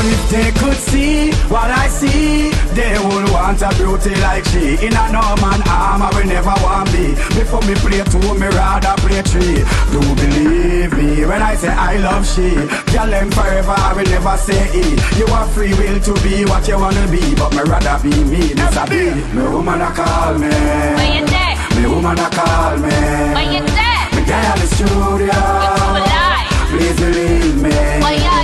But 0.00 0.08
if 0.08 0.30
they 0.30 0.50
could 0.56 0.80
see 0.80 1.30
what 1.52 1.68
I 1.70 1.86
see, 1.88 2.48
they 2.72 2.96
would 2.96 3.28
want 3.36 3.60
a 3.60 3.68
beauty 3.76 4.16
like 4.24 4.46
she. 4.46 4.80
In 4.80 4.96
a 4.96 5.12
Norman 5.12 5.60
arm, 5.68 6.00
I 6.00 6.08
will 6.16 6.24
never 6.24 6.56
want 6.64 6.88
me. 6.96 7.12
Before 7.36 7.60
me 7.68 7.76
play 7.84 8.00
two, 8.08 8.32
me 8.40 8.48
rather 8.48 8.96
play 9.04 9.20
three. 9.20 9.60
Do 9.92 10.00
believe 10.16 10.96
me 10.96 11.26
when 11.28 11.42
I 11.42 11.54
say 11.54 11.68
I 11.68 11.98
love 11.98 12.24
she. 12.24 12.48
Girl, 12.96 13.12
them 13.12 13.30
forever, 13.30 13.76
I 13.76 13.92
will 13.92 14.08
never 14.08 14.38
say 14.40 14.72
E. 14.72 14.96
You 15.20 15.26
are 15.36 15.46
free 15.52 15.76
will 15.76 16.00
to 16.00 16.14
be 16.24 16.48
what 16.48 16.66
you 16.66 16.80
wanna 16.80 17.04
be, 17.12 17.34
but 17.36 17.52
me 17.52 17.60
rather 17.68 18.00
be 18.00 18.24
me. 18.24 18.56
This 18.56 18.76
a 18.80 18.88
be. 18.88 19.12
Me 19.36 19.42
woman 19.52 19.82
a 19.84 19.92
call 19.92 20.32
me. 20.40 20.48
Where 20.48 21.12
you 21.12 21.26
there? 21.28 21.54
Me 21.76 21.84
woman 21.92 22.16
a 22.16 22.28
call 22.32 22.78
me. 22.80 22.88
Where 23.36 23.52
you 23.52 23.68
there? 23.68 24.04
Me 24.16 24.24
at 24.32 24.56
the 24.56 24.64
studio. 24.64 25.28
You 25.28 26.08
lie. 26.08 26.48
Please 26.72 26.96
believe 26.96 27.60
me. 27.60 27.68
You 27.68 27.76
do? 27.76 28.00
Me 28.00 28.16
a 28.24 28.39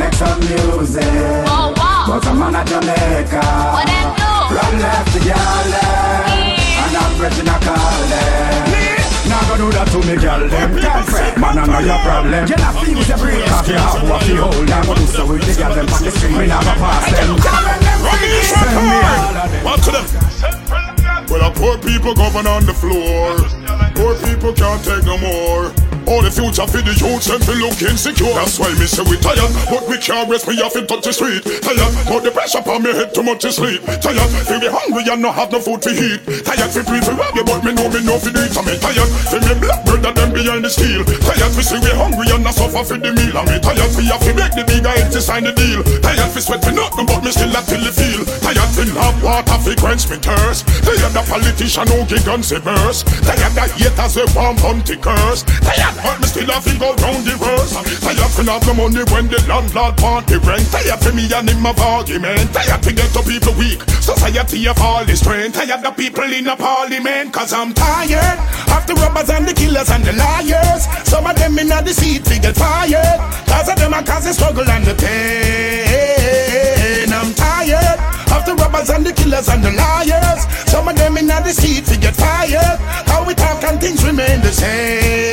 make 0.00 0.16
some 0.16 0.40
music. 0.40 1.04
Oh, 1.44 1.76
what? 1.76 2.08
But 2.08 2.26
I'm 2.26 2.40
on 2.40 2.56
a 2.56 2.64
Jamaica. 2.64 3.44
What 3.76 3.84
them 3.84 4.08
do? 4.16 4.32
From 4.48 4.74
left 4.80 5.12
to 5.12 5.20
galley. 5.20 6.56
And 6.80 6.96
I'm 6.96 7.12
Regina 7.20 7.56
calling. 7.60 8.80
Now 9.28 9.44
go 9.46 9.54
do 9.60 9.68
that 9.76 9.86
to 9.92 10.00
me, 10.08 10.16
girl. 10.16 10.42
Them 10.48 10.72
girlfriend, 10.80 11.36
man, 11.36 11.58
I 11.60 11.64
know 11.68 11.84
your 11.84 12.00
problem. 12.00 12.48
You 12.48 12.56
not 12.56 12.74
feel 12.80 12.96
the 12.96 13.16
break. 13.20 13.44
Cocky 13.44 13.76
have 13.76 14.02
what 14.08 14.24
you 14.26 14.40
hold. 14.40 14.70
I'm 14.72 14.88
gonna 14.88 15.00
do 15.00 15.06
so 15.06 15.22
with 15.28 15.44
the 15.44 15.52
girl. 15.60 15.74
Them 15.76 15.86
on 15.92 16.00
the 16.00 16.10
street, 16.10 16.32
me 16.32 16.46
never 16.48 16.74
pass 16.80 17.04
them. 17.12 17.36
Send 18.48 18.74
me 18.80 18.96
all 19.04 19.36
of 19.36 19.52
them. 19.52 19.64
Watch 19.68 19.86
them. 19.86 20.04
Well, 21.28 21.44
the 21.44 21.50
poor 21.60 21.76
people 21.78 22.14
govern 22.16 22.48
on 22.48 22.64
the 22.64 22.72
floor. 22.74 23.36
Poor 23.94 24.16
people 24.24 24.52
can't 24.56 24.82
take 24.82 25.04
no 25.04 25.20
more. 25.20 25.89
All 26.10 26.26
the 26.26 26.30
future 26.30 26.66
for 26.66 26.82
the 26.82 26.90
youth 26.90 27.30
and 27.30 27.38
to 27.46 27.54
look 27.54 27.78
insecure. 27.86 28.34
That's 28.34 28.58
why 28.58 28.74
me 28.74 28.90
say 28.90 29.06
we 29.06 29.14
tired, 29.22 29.46
but 29.70 29.86
we 29.86 29.94
can't 29.94 30.26
rest 30.26 30.50
me 30.50 30.58
off 30.58 30.74
in 30.74 30.82
touch 30.90 31.06
the 31.06 31.14
street. 31.14 31.46
Tired, 31.46 31.86
but 32.10 32.26
the 32.26 32.34
pressure 32.34 32.58
upon 32.58 32.82
me 32.82 32.90
head 32.90 33.14
too 33.14 33.22
much 33.22 33.46
to 33.46 33.54
sleep. 33.54 33.78
Tired, 34.02 34.26
feel 34.42 34.58
me 34.58 34.66
hungry 34.66 35.06
and 35.06 35.22
not 35.22 35.38
have 35.38 35.54
no 35.54 35.62
food 35.62 35.78
to 35.86 35.94
eat. 35.94 36.18
Tired, 36.42 36.66
feel 36.74 36.82
free 36.82 36.98
to 36.98 37.14
rob 37.14 37.30
you, 37.38 37.46
but 37.46 37.62
me 37.62 37.70
know 37.78 37.86
me 37.94 38.02
know 38.02 38.18
for 38.18 38.34
the 38.34 38.42
eat. 38.42 38.58
I 38.58 38.62
me 38.66 38.74
tired, 38.82 39.06
feel 39.30 39.44
me 39.46 39.54
black 39.62 39.86
bird 39.86 40.02
that 40.02 40.18
them 40.18 40.34
behind 40.34 40.66
the 40.66 40.70
steel. 40.74 41.06
Tired, 41.06 41.54
we 41.54 41.62
say 41.62 41.78
we 41.78 41.94
hungry 41.94 42.26
and 42.34 42.42
not 42.42 42.58
suffer 42.58 42.82
for 42.82 42.98
the 42.98 43.14
meal. 43.14 43.38
I 43.38 43.46
me 43.46 43.62
tired, 43.62 43.94
we 43.94 44.10
have 44.10 44.18
to 44.26 44.34
make 44.34 44.54
the 44.58 44.66
big 44.66 44.82
guy 44.82 44.98
to 44.98 45.20
sign 45.22 45.46
the 45.46 45.54
deal. 45.54 45.86
Tired, 46.02 46.34
we 46.34 46.42
sweat 46.42 46.58
for 46.58 46.74
nothing, 46.74 47.06
but 47.06 47.22
me 47.22 47.30
still 47.30 47.54
have 47.54 47.70
till 47.70 47.86
the 47.86 47.94
feel. 47.94 48.26
Tired, 48.42 48.70
feel 48.74 48.90
hot 48.98 49.14
water 49.22 49.58
fi 49.62 49.78
quench 49.78 50.10
me 50.10 50.18
thirst. 50.18 50.66
Tired, 50.82 51.14
the 51.14 51.22
politician 51.22 51.86
who 51.86 52.02
give 52.10 52.26
guns 52.26 52.50
a 52.50 52.58
verse. 52.58 53.06
Tired, 53.22 53.54
the 53.54 53.62
haters 53.78 54.18
they 54.18 54.26
want 54.34 54.58
hunt 54.58 54.82
the 54.90 54.98
curse. 54.98 55.46
Tired, 55.62 55.99
but 56.02 56.20
me 56.20 56.26
still 56.26 56.50
have 56.50 56.64
to 56.64 56.74
go 56.78 56.94
round 57.04 57.24
the 57.24 57.36
verse. 57.36 57.72
Tired, 58.00 58.30
fi 58.32 58.42
not 58.42 58.62
the 58.62 58.74
money 58.74 59.04
when 59.12 59.28
the 59.28 59.40
landlord 59.48 60.00
want 60.00 60.26
the 60.26 60.38
rent. 60.40 60.66
Tired, 60.70 61.00
for 61.00 61.12
me 61.12 61.28
and 61.32 61.48
him 61.48 61.66
of 61.66 61.78
argument. 61.80 62.52
Tired, 62.52 62.82
to 62.82 62.92
get 62.92 63.10
the 63.12 63.22
people 63.22 63.54
weak. 63.54 63.82
Society 64.00 64.66
of 64.68 64.80
all 64.80 65.04
the 65.04 65.16
strength. 65.16 65.56
Tired, 65.56 65.82
the 65.82 65.90
people 65.92 66.24
in 66.24 66.44
the 66.44 66.56
parliament. 66.56 67.32
Cause 67.32 67.52
I'm 67.52 67.72
tired 67.74 68.38
of 68.72 68.86
the 68.86 68.94
robbers 68.94 69.30
and 69.30 69.46
the 69.46 69.54
killers 69.54 69.90
and 69.90 70.04
the 70.04 70.12
liars. 70.12 70.86
Some 71.08 71.26
of 71.26 71.36
them 71.36 71.58
in 71.58 71.68
the 71.68 71.92
seat 71.92 72.24
fi 72.26 72.38
get 72.38 72.56
fired. 72.56 73.20
Cause 73.46 73.68
of 73.68 73.76
them 73.78 73.94
I 73.94 74.02
cause 74.02 74.24
the 74.24 74.32
struggle 74.32 74.68
and 74.68 74.84
the 74.84 74.94
pain. 74.94 76.30
I'm 77.12 77.34
tired 77.34 78.00
of 78.32 78.46
the 78.46 78.54
robbers 78.54 78.90
and 78.90 79.04
the 79.04 79.12
killers 79.12 79.48
and 79.48 79.62
the 79.62 79.72
liars. 79.72 80.46
Some 80.70 80.88
of 80.88 80.96
them 80.96 81.16
in 81.18 81.26
the 81.26 81.52
seat 81.52 81.84
fi 81.86 81.96
get 81.96 82.16
fired. 82.16 82.78
How 83.08 83.24
we 83.26 83.34
talk 83.34 83.62
and 83.64 83.80
things 83.80 84.04
remain 84.04 84.40
the 84.40 84.52
same. 84.52 85.29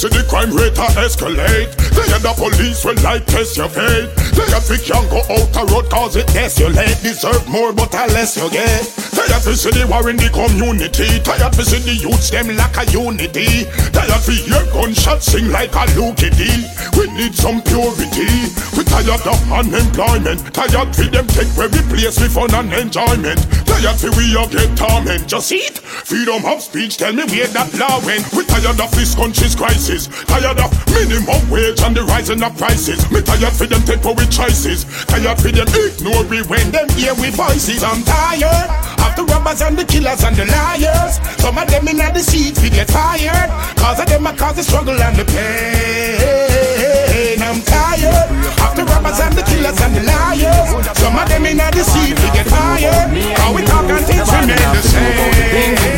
See 0.00 0.08
the 0.08 0.24
crime 0.32 0.48
rate 0.56 0.72
a 0.80 0.88
escalate. 0.96 1.76
They 1.92 2.08
have 2.08 2.24
the 2.24 2.32
police 2.32 2.82
will 2.86 2.96
like 3.04 3.26
test 3.26 3.58
your 3.60 3.68
fate. 3.68 4.08
They 4.32 4.48
have 4.48 4.64
to 4.72 4.80
can't 4.80 5.04
go 5.12 5.20
out 5.28 5.52
the 5.52 5.68
road 5.68 5.92
cause 5.92 6.16
it 6.16 6.26
desolate. 6.32 6.96
Deserve 7.04 7.44
more 7.52 7.74
but 7.74 7.92
a 7.92 8.08
less 8.08 8.32
you 8.32 8.48
get. 8.48 8.80
They 9.12 9.28
to 9.44 9.52
see 9.52 9.76
the 9.76 9.84
war 9.84 10.08
in 10.08 10.16
the 10.16 10.32
community. 10.32 11.20
They 11.20 11.36
to 11.52 11.64
see 11.68 11.84
the 11.84 11.92
youths 12.00 12.32
them 12.32 12.48
like 12.56 12.80
a 12.80 12.88
unity. 12.88 13.68
They 13.92 14.06
have 14.08 14.24
to 14.24 14.32
hear 14.32 14.64
gunshots 14.72 15.36
sing 15.36 15.52
like 15.52 15.76
a 15.76 15.84
Luke 15.92 16.16
D. 16.16 16.48
We 16.96 17.04
need 17.12 17.36
some 17.36 17.60
purity. 17.60 18.48
We 18.72 18.88
tired 18.88 19.20
of 19.20 19.40
unemployment. 19.52 20.48
Tired 20.56 20.96
for 20.96 21.12
them 21.12 21.28
take 21.28 21.52
where 21.60 21.68
we 21.68 21.84
place 21.92 22.16
with 22.16 22.32
fun 22.32 22.56
and 22.56 22.72
enjoyment. 22.72 23.44
Tired 23.68 24.00
for 24.00 24.12
we 24.16 24.32
all 24.32 24.48
get 24.48 24.72
torment. 24.80 25.28
Just 25.28 25.52
eat. 25.52 25.76
Freedom 25.76 26.40
of 26.48 26.64
speech. 26.64 26.96
Tell 26.96 27.12
me 27.12 27.28
where 27.28 27.52
that 27.52 27.68
law 27.76 28.00
went. 28.06 28.24
We 28.32 28.48
tired 28.48 28.80
of 28.80 28.88
this 28.96 29.12
country's 29.12 29.52
crisis. 29.52 29.89
Tired 29.90 30.54
of 30.62 30.70
minimum 30.94 31.42
wage 31.50 31.82
and 31.82 31.96
the 31.96 32.04
rising 32.04 32.40
of 32.42 32.56
prices. 32.56 33.02
Me 33.10 33.20
tired 33.22 33.52
for 33.52 33.66
them 33.66 33.82
take 33.82 34.04
our 34.06 34.14
choices. 34.30 34.86
Tired 35.10 35.34
for 35.42 35.50
them 35.50 35.66
ignore 35.66 36.22
we 36.30 36.42
when 36.46 36.70
them 36.70 36.88
hear 36.90 37.12
we 37.14 37.30
voices. 37.30 37.82
I'm 37.82 38.04
tired 38.06 38.70
Of 39.02 39.16
the 39.18 39.24
robbers 39.26 39.60
and 39.62 39.76
the 39.76 39.84
killers 39.84 40.22
and 40.22 40.36
the 40.36 40.46
liars. 40.46 41.18
Some 41.42 41.58
of 41.58 41.66
them 41.66 41.88
in 41.88 41.96
the 41.98 42.22
seats, 42.22 42.62
we 42.62 42.70
get 42.70 42.86
fired. 42.86 43.50
Cause 43.82 43.98
of 43.98 44.06
them, 44.06 44.24
I 44.26 44.36
cause 44.36 44.54
the 44.54 44.62
struggle 44.62 44.94
and 44.94 45.16
the 45.16 45.24
pain. 45.26 47.42
I'm 47.42 47.58
tired. 47.66 48.30
Of 48.62 48.76
the 48.78 48.84
robbers 48.86 49.18
and 49.18 49.34
the 49.34 49.42
killers 49.42 49.80
and 49.82 49.96
the 49.96 50.02
liars. 50.06 50.70
Some 51.02 51.18
of 51.18 51.28
them 51.28 51.46
in 51.46 51.56
the 51.58 51.82
seats, 51.82 52.22
we 52.22 52.30
get 52.30 52.46
fired. 52.46 53.10
How 53.42 53.50
we 53.52 53.62
talk 53.66 53.90
and 53.90 54.06
things 54.06 54.30
remain 54.30 54.70
the 54.70 54.82
same. 54.86 55.89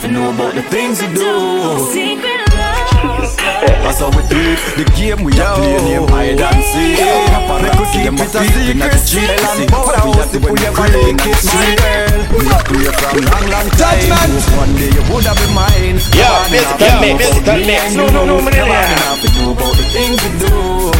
Nobody 0.00 0.08
nothing 0.08 0.12
know 0.14 0.30
about 0.32 0.54
the 0.54 0.62
things 0.70 1.00
we 1.02 1.08
do. 1.12 1.28
Secret. 1.92 2.40
That's 3.84 3.98
how 4.00 4.08
we 4.16 4.22
do 4.32 4.40
it. 4.40 4.60
The 4.80 4.84
game 4.96 5.20
we 5.24 5.32
are 5.40 5.56
playing 5.56 5.84
name 5.84 6.08
hide 6.08 6.40
and 6.40 6.62
seek. 6.72 6.96
We 6.96 7.68
could 7.76 7.90
keep 7.92 8.08
it 8.08 8.32
a 8.32 8.40
secret 8.40 8.96
still 8.96 9.28
and 9.28 9.70
bow 9.70 9.92
out 10.00 10.16
if 10.32 10.40
we 10.40 10.56
ever 10.64 10.88
make 10.88 11.20
it, 11.20 11.40
my 11.44 11.68
girl. 11.76 12.16
We 12.32 12.44
have 12.48 12.64
to 12.64 12.74
from 12.96 13.20
long, 13.28 13.44
long 13.52 13.68
time. 13.76 14.08
Hope 14.08 14.56
One 14.56 14.72
day 14.80 14.88
you 14.88 15.02
would 15.12 15.24
have 15.28 15.36
been 15.36 15.52
mine. 15.52 16.00
Yeah, 16.16 16.32
Nobody 16.32 16.48
musical 16.48 16.80
nothing 16.80 17.00
mix, 17.04 17.20
know 17.20 17.36
about 17.36 17.44
musical 17.44 17.56
me 17.60 17.66
mix. 17.66 17.82
and 17.84 17.96
No, 17.96 18.04
you. 18.06 18.12
no, 18.12 18.20
no, 18.24 18.36
man, 18.40 18.52
Nobody 18.56 18.72
yeah. 18.72 19.04
nothing 19.04 19.34
know 19.36 19.52
about 19.52 19.74
the 19.76 19.84
things 19.92 20.16
we 20.24 20.30
do. 20.40 20.99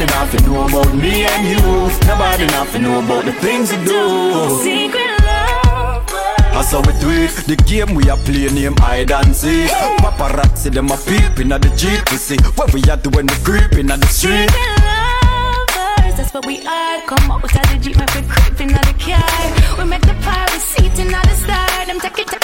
Nobody 0.00 0.16
nothing 0.16 0.46
know 0.50 0.66
about 0.66 0.94
me 0.94 1.24
and 1.26 1.46
you. 1.46 1.60
Nobody 2.08 2.46
nothing 2.46 2.82
know 2.84 3.04
about 3.04 3.26
the 3.26 3.32
things 3.34 3.70
we 3.70 3.84
do. 3.84 4.48
Secret 4.62 5.20
love. 5.20 6.08
That's 6.08 6.72
how 6.72 6.80
we 6.80 6.98
do 7.00 7.10
it. 7.10 7.28
The 7.44 7.56
game 7.68 7.94
we 7.94 8.08
are 8.08 8.16
playing 8.16 8.54
name 8.54 8.76
hide 8.78 9.12
and 9.12 9.36
seek. 9.36 9.68
Paparazzi 10.00 10.72
them 10.72 10.88
a 10.90 10.96
peeping 10.96 11.52
at 11.52 11.60
the 11.60 11.68
Jeep 11.76 12.02
to 12.06 12.16
see 12.16 12.38
what 12.56 12.72
we 12.72 12.80
are 12.84 12.96
doing. 12.96 13.26
We 13.26 13.36
creeping 13.44 13.90
at 13.90 14.00
the 14.00 14.06
street. 14.06 14.48
Secret 14.48 14.80
lovers, 14.88 16.16
that's 16.16 16.32
what 16.32 16.46
we 16.46 16.66
are. 16.66 17.02
Come 17.02 17.30
up 17.30 17.42
with 17.42 17.52
the 17.52 17.78
Jeep, 17.82 17.98
make 17.98 18.14
we 18.14 18.22
creeping 18.22 18.72
out 18.72 18.86
the 18.86 18.96
car. 18.96 19.76
We 19.76 19.84
make 19.84 20.00
the 20.00 20.16
pirate 20.24 20.64
seat 20.64 20.98
in 20.98 21.08
the 21.12 21.34
star. 21.44 21.84
Them 21.84 22.00
take 22.00 22.20
it, 22.20 22.39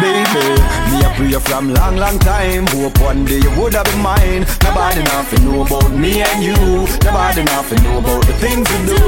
Baby, 0.00 0.46
me 0.90 0.98
a 1.02 1.10
pray 1.16 1.32
from 1.40 1.74
long, 1.74 1.96
long 1.96 2.18
time. 2.20 2.66
Hope 2.68 3.00
one 3.00 3.24
day 3.24 3.38
you 3.38 3.50
would 3.58 3.74
have 3.74 3.84
been 3.86 4.00
mine. 4.00 4.46
Nobody 4.62 5.02
nothing 5.02 5.44
know 5.44 5.62
about 5.62 5.90
me 5.90 6.22
and 6.22 6.42
you. 6.42 6.54
Nobody 7.02 7.42
nothing 7.44 7.82
know 7.82 7.98
about 7.98 8.24
the 8.26 8.34
things 8.34 8.66
we 8.70 8.78
do. 8.86 9.02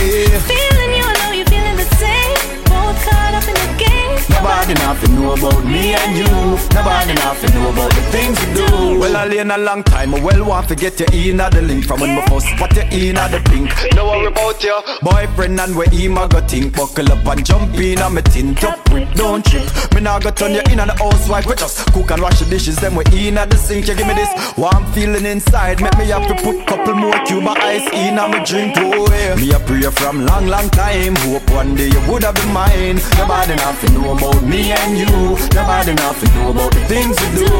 Yeah. 0.00 0.38
Feeling 0.48 0.92
you, 0.96 1.04
I 1.04 1.14
know 1.20 1.32
you're 1.36 1.46
feeling 1.46 1.76
the 1.76 1.88
same. 2.00 2.36
Both 2.64 2.98
caught 3.04 3.34
up 3.34 3.46
in 3.48 3.54
the 3.54 3.84
game. 3.84 4.37
Nobody 4.48 4.72
nothing 4.80 5.14
know 5.14 5.32
about 5.34 5.62
me 5.62 5.92
and 5.92 6.16
you. 6.16 6.24
Nobody 6.72 7.12
nothing 7.20 7.52
know 7.52 7.68
about 7.68 7.92
the 7.92 8.00
things 8.08 8.40
we 8.46 8.54
do. 8.54 8.98
Well, 8.98 9.14
I 9.14 9.26
lay 9.26 9.40
in 9.40 9.50
a 9.50 9.58
long 9.58 9.82
time. 9.82 10.14
I 10.14 10.24
well 10.24 10.42
want 10.42 10.68
to 10.68 10.74
get 10.74 10.98
you 10.98 11.06
in 11.12 11.38
at 11.38 11.52
the 11.52 11.60
link 11.60 11.84
from 11.84 12.00
when 12.00 12.16
we 12.16 12.22
first 12.22 12.46
spot 12.46 12.74
you 12.74 13.10
in 13.10 13.18
at 13.18 13.30
the 13.30 13.40
pink. 13.50 13.68
Don't 13.90 14.08
worry 14.08 14.24
about 14.24 14.64
your 14.64 14.82
boyfriend 15.02 15.60
and 15.60 15.76
where 15.76 15.90
he 15.90 16.08
ma 16.08 16.26
go 16.26 16.40
think. 16.40 16.74
Buckle 16.74 17.12
up 17.12 17.26
and 17.26 17.44
jump 17.44 17.74
in 17.74 17.98
on 17.98 18.14
me 18.14 18.22
tint 18.22 18.64
up 18.64 18.80
with 18.90 19.12
don't 19.12 19.44
trip. 19.44 19.68
Me 19.92 20.00
nah 20.00 20.18
go 20.18 20.30
turn 20.30 20.54
you 20.54 20.62
in 20.72 20.80
on 20.80 20.88
the 20.88 20.96
housewife. 20.96 21.44
We 21.44 21.54
just 21.54 21.84
cook 21.92 22.10
and 22.10 22.22
wash 22.22 22.40
the 22.40 22.46
dishes. 22.48 22.76
Then 22.76 22.96
we 22.96 23.04
in 23.12 23.36
at 23.36 23.50
the 23.50 23.56
sink. 23.58 23.86
You 23.86 23.96
give 23.96 24.06
me 24.06 24.14
this 24.14 24.32
warm 24.56 24.82
feeling 24.96 25.26
inside. 25.26 25.82
Make 25.82 25.98
me 25.98 26.06
have 26.06 26.26
to 26.26 26.34
put 26.42 26.66
couple 26.66 26.94
more 26.94 27.12
Cuba 27.26 27.50
ice 27.50 27.86
in 27.92 28.18
on 28.18 28.30
me 28.30 28.42
drink. 28.46 28.76
Oh 28.78 29.12
yeah. 29.12 29.34
Me 29.36 29.52
a 29.52 29.60
pray 29.60 29.82
from 29.92 30.24
long, 30.24 30.46
long 30.46 30.70
time. 30.70 31.16
Hope 31.28 31.50
one 31.50 31.74
day 31.74 31.88
you 31.88 32.00
would 32.08 32.24
have 32.24 32.34
been 32.34 32.50
mine. 32.50 32.96
Nobody 33.20 33.54
nothing 33.60 33.92
know 33.92 34.16
about 34.16 34.37
me 34.42 34.72
and 34.72 34.98
you. 34.98 35.06
Nobody 35.54 35.94
nothing 35.94 36.32
know 36.34 36.50
about 36.50 36.72
the 36.72 36.84
things 36.86 37.16
we 37.20 37.28
do. 37.38 37.50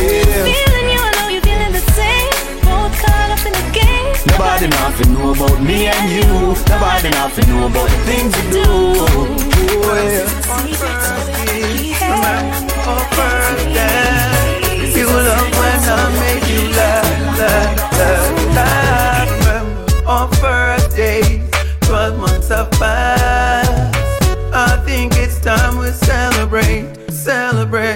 Yeah. 0.00 0.44
Feeling 0.48 0.88
you, 0.92 1.00
I 1.00 1.10
know 1.16 1.28
you're 1.28 1.42
feeling 1.42 1.72
the 1.72 1.84
same. 1.98 2.30
Both 2.64 2.94
caught 3.02 3.30
up 3.34 3.44
in 3.46 3.52
the 3.52 3.64
game. 3.72 4.14
Nobody 4.30 4.66
nothing 4.68 5.14
know 5.14 5.32
about 5.32 5.60
me 5.62 5.88
and 5.88 6.06
you. 6.10 6.28
Nobody 6.68 7.10
nothing 7.10 7.46
know 7.48 7.66
about 7.66 7.88
the 7.88 7.98
things 8.08 8.32
we 8.36 8.42
do. 8.50 8.64
Oh, 8.66 9.94
yeah. 9.94 10.44
You 14.94 15.06
love 15.06 15.50
when 15.58 15.80
I 15.88 16.06
make 16.20 16.46
you 16.48 16.62
laugh, 16.76 17.38
laugh, 17.38 17.76
laugh, 17.98 18.54
laugh. 18.54 19.28
Remember 19.40 20.08
our 20.08 20.28
first 20.34 20.96
12 21.86 22.18
months 22.18 22.48
have 22.48 22.70
celebrate, 27.14 27.93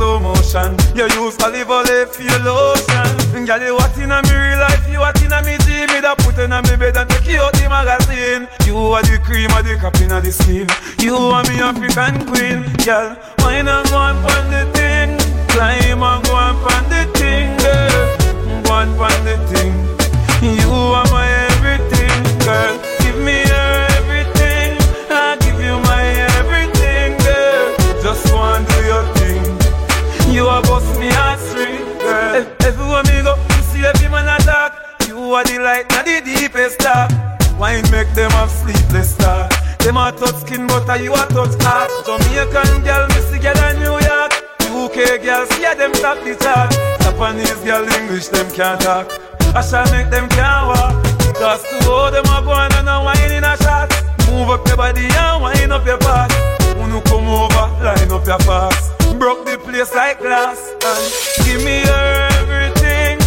slow 0.00 0.18
motion. 0.18 0.72
You 0.96 1.04
use 1.20 1.36
olive 1.44 1.68
oil 1.68 2.06
for 2.08 2.22
your 2.22 2.40
lotion. 2.40 3.44
Girl, 3.44 3.60
you 3.60 3.74
what 3.76 3.96
in 3.98 4.10
a 4.10 4.22
me 4.24 4.32
real 4.32 4.58
life, 4.58 4.88
you 4.88 5.00
what 5.00 5.20
in 5.22 5.32
a 5.32 5.42
me 5.44 5.58
dream. 5.60 5.88
Me 5.92 6.00
da 6.00 6.14
put 6.14 6.38
in 6.38 6.52
a 6.52 6.62
me 6.62 6.74
bed 6.80 6.96
and 6.96 7.10
take 7.10 7.28
you 7.28 7.40
out 7.44 7.52
the 7.52 7.68
magazine. 7.68 8.48
You 8.64 8.76
are 8.96 9.02
the 9.02 9.20
cream 9.20 9.52
of 9.52 9.62
the 9.68 9.76
cap 9.76 10.00
in 10.00 10.08
the 10.08 10.32
skin. 10.32 10.66
You 11.04 11.16
are 11.16 11.44
me 11.44 11.60
African 11.60 12.14
queen, 12.32 12.64
girl. 12.84 13.12
Wine 13.44 13.68
and 13.68 13.86
go 13.90 13.96
on 13.96 14.16
pon 14.24 14.44
the 14.48 14.64
thing. 14.72 15.10
Climb 15.52 16.02
and 16.02 16.24
go 16.24 16.34
on 16.34 16.56
pon 16.64 16.84
the 16.88 17.02
thing, 17.18 17.52
girl. 17.60 18.04
Go 18.64 18.72
on 18.72 18.88
pon 18.96 19.16
the 19.28 19.36
thing. 19.52 19.72
You 20.40 20.72
are 20.96 21.08
my 21.12 21.28
everything, 21.52 22.16
girl. 22.48 22.74
Give 23.04 23.18
me 23.20 23.36
your 23.52 23.72
everything. 24.00 24.70
I 25.12 25.36
give 25.44 25.60
you 25.60 25.76
my 25.90 26.04
everything, 26.40 27.18
girl. 27.20 27.66
Just 28.02 28.24
thing. 28.32 28.69
You 30.30 30.46
are 30.46 30.62
boss 30.62 30.86
me 30.98 31.08
heart 31.10 31.40
string, 31.40 31.84
girl. 31.98 32.34
Ev- 32.38 32.56
Everywhere 32.64 33.02
me 33.04 33.22
go, 33.22 33.34
you 33.36 33.62
see 33.70 33.84
every 33.84 34.08
man 34.08 34.28
attack. 34.28 34.72
You 35.08 35.18
are 35.34 35.44
the 35.44 35.58
light, 35.58 35.90
not 35.90 36.04
the 36.06 36.20
deepest 36.24 36.78
dark. 36.78 37.10
Wine 37.58 37.82
make 37.90 38.08
them 38.14 38.30
have 38.32 38.50
sleepless 38.50 39.14
start. 39.14 39.52
Them 39.80 39.96
a 39.96 40.12
touch 40.12 40.36
skin, 40.46 40.66
but 40.66 40.88
are 40.88 40.98
you 41.02 41.12
a 41.12 41.26
touch 41.34 41.54
heart. 41.62 41.90
Jamaican 42.06 42.82
girl, 42.86 43.06
me 43.08 43.20
see 43.28 43.38
girl 43.42 43.58
in 43.68 43.76
New 43.82 43.98
York. 44.00 44.32
UK 44.70 45.20
girl, 45.20 45.44
see 45.50 45.64
how 45.64 45.74
them 45.74 45.92
top 45.92 46.16
the 46.24 46.36
chart. 46.40 46.70
Japanese 47.02 47.60
girl, 47.66 47.84
English 48.00 48.28
them 48.28 48.48
can't 48.52 48.80
talk. 48.80 49.10
I 49.54 49.60
shall 49.66 49.84
make 49.90 50.10
them 50.10 50.28
can't 50.30 50.68
walk. 50.68 50.94
Cause 51.36 51.62
to 51.68 51.90
all 51.90 52.10
them 52.10 52.24
a 52.24 52.38
go 52.44 52.52
on 52.52 52.72
and 52.78 52.88
a 52.88 53.02
wine 53.02 53.32
in 53.32 53.44
a 53.44 53.56
shot. 53.58 53.90
Move 54.30 54.48
up 54.48 54.66
your 54.68 54.76
body 54.76 55.04
and 55.10 55.42
wind 55.42 55.72
up 55.72 55.84
your 55.84 55.98
back. 55.98 56.30
When 56.78 56.94
you 56.94 57.00
come 57.02 57.26
over, 57.26 57.66
line 57.82 58.12
up 58.12 58.24
your 58.26 58.38
fast. 58.46 58.94
Broke 59.18 59.44
place 59.70 59.94
like 59.94 60.18
glass. 60.18 60.58
And 60.90 61.46
give 61.46 61.64
me 61.64 61.82
your 61.86 62.06
everything. 62.40 63.18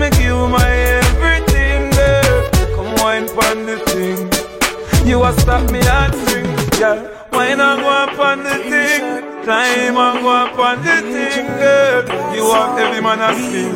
Make 0.00 0.18
you 0.18 0.48
my 0.48 0.70
everything, 0.98 1.90
girl. 1.90 2.50
Come 2.74 2.92
wine 3.02 3.28
pon 3.36 3.66
the 3.66 3.76
thing. 3.90 4.18
You 5.06 5.22
a 5.24 5.32
stop 5.40 5.70
me 5.70 5.80
and 5.80 6.14
sing, 6.26 6.50
girl. 6.80 6.98
Wine 7.32 7.60
and 7.60 7.80
go 7.82 7.88
up 7.88 8.18
on 8.18 8.42
the 8.42 8.56
thing. 8.70 9.02
Climb 9.44 9.96
and 9.96 10.18
go 10.22 10.30
up 10.30 10.58
on 10.58 10.78
the 10.84 10.96
thing, 11.12 11.46
girl. 11.60 12.34
You 12.34 12.44
have 12.52 12.78
every 12.78 13.00
man 13.00 13.20
a 13.20 13.30
sing. 13.34 13.74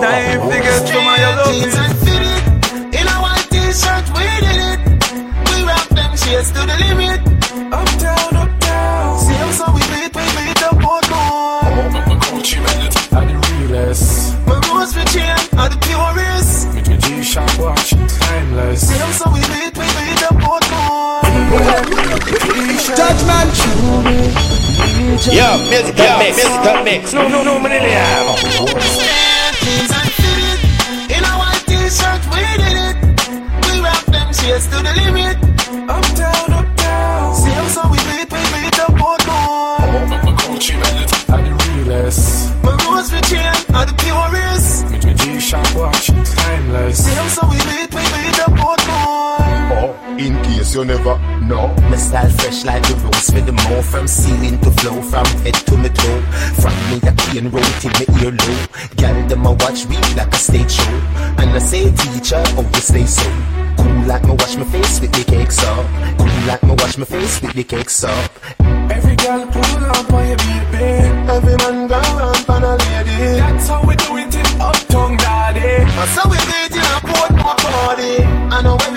Time 0.00 0.40
to 0.48 0.56
get 0.64 0.82
of 0.82 1.18
your 1.24 1.34
love. 1.38 1.56
in 2.98 3.06
a 3.06 3.16
white 3.24 3.46
t-shirt, 3.52 4.06
we 4.16 4.26
did 4.44 4.60
it. 4.70 4.80
We 5.48 5.56
rock 5.64 5.88
them 5.98 6.12
shades 6.16 6.50
to 6.52 6.60
the 6.70 6.76
limit. 6.84 7.20
Uptown, 7.72 8.36
uptown. 8.42 9.18
See 9.20 9.34
how 9.34 9.50
so 9.52 9.72
we 9.72 9.85
are 13.16 13.24
the 13.24 13.36
realest. 13.56 14.36
My 14.46 14.60
rose 14.68 14.92
for 14.92 15.04
chain 15.08 15.36
are 15.56 15.68
the 15.72 15.78
purest. 15.88 16.68
With 16.74 16.88
my 16.88 16.96
G-Shock 16.96 17.58
watch, 17.58 17.90
timeless. 18.20 18.88
See 18.88 18.98
how 18.98 19.10
so 19.10 19.30
we 19.32 19.40
beat, 19.40 19.72
we 19.80 19.86
beat 19.96 20.18
the 20.20 20.32
boat 20.36 20.66
more. 20.76 21.24
Judgment. 23.00 23.56
Yo, 25.32 25.48
musical 25.70 26.12
mix, 26.18 26.36
musical 26.36 26.84
mix. 26.84 27.12
No, 27.14 27.28
no, 27.28 27.42
no, 27.42 27.58
millennium. 27.58 28.65
From 54.06 54.24
ceiling 54.24 54.60
to 54.60 54.70
flow, 54.70 55.02
from 55.02 55.26
head 55.42 55.54
to 55.54 55.76
my 55.76 55.88
toe. 55.88 56.20
From 56.62 56.74
me 56.90 56.96
a 57.02 57.12
cane 57.12 57.50
roll 57.50 57.70
till 57.80 57.90
me 57.98 58.06
ear 58.22 58.30
low. 58.30 58.58
Girl 58.96 59.28
them 59.28 59.46
a 59.46 59.52
watch 59.52 59.86
me 59.88 59.96
like 60.14 60.32
a 60.32 60.36
stage 60.36 60.70
show, 60.70 60.96
and 61.38 61.50
I 61.50 61.58
say 61.58 61.90
teacher, 61.90 62.42
oh 62.56 62.70
you 62.74 62.80
stay 62.80 63.06
so. 63.06 63.28
Cool 63.78 64.06
like 64.06 64.24
me 64.24 64.34
wash 64.38 64.56
my 64.56 64.64
face 64.64 65.00
with 65.00 65.12
the 65.12 65.24
cakes 65.24 65.62
up. 65.64 65.86
Cool 66.18 66.46
like 66.46 66.62
me 66.62 66.74
wash 66.78 66.96
my 66.98 67.04
face 67.04 67.40
with 67.42 67.54
the 67.54 67.64
cakes 67.64 68.04
up. 68.04 68.30
Every 68.90 69.16
girl 69.16 69.46
pull 69.46 69.84
up 69.84 70.12
on 70.12 70.28
your 70.28 70.38
baby. 70.38 70.86
Every 71.34 71.56
man 71.56 71.88
go 71.88 71.98
ramp 71.98 72.50
on 72.50 72.62
a 72.62 72.76
lady. 72.76 73.40
That's 73.40 73.68
how 73.68 73.86
we 73.86 73.96
do 73.96 74.16
it 74.18 74.34
in 74.34 74.60
Uptown, 74.60 75.16
daddy. 75.16 75.82
And 75.82 76.10
so 76.14 76.22
we 76.30 76.38
beat 76.46 76.76
in 76.78 76.86
a 76.94 76.98
Portmore 77.02 77.58
party. 77.58 78.22
I 78.54 78.62
know 78.62 78.76
when 78.76 78.94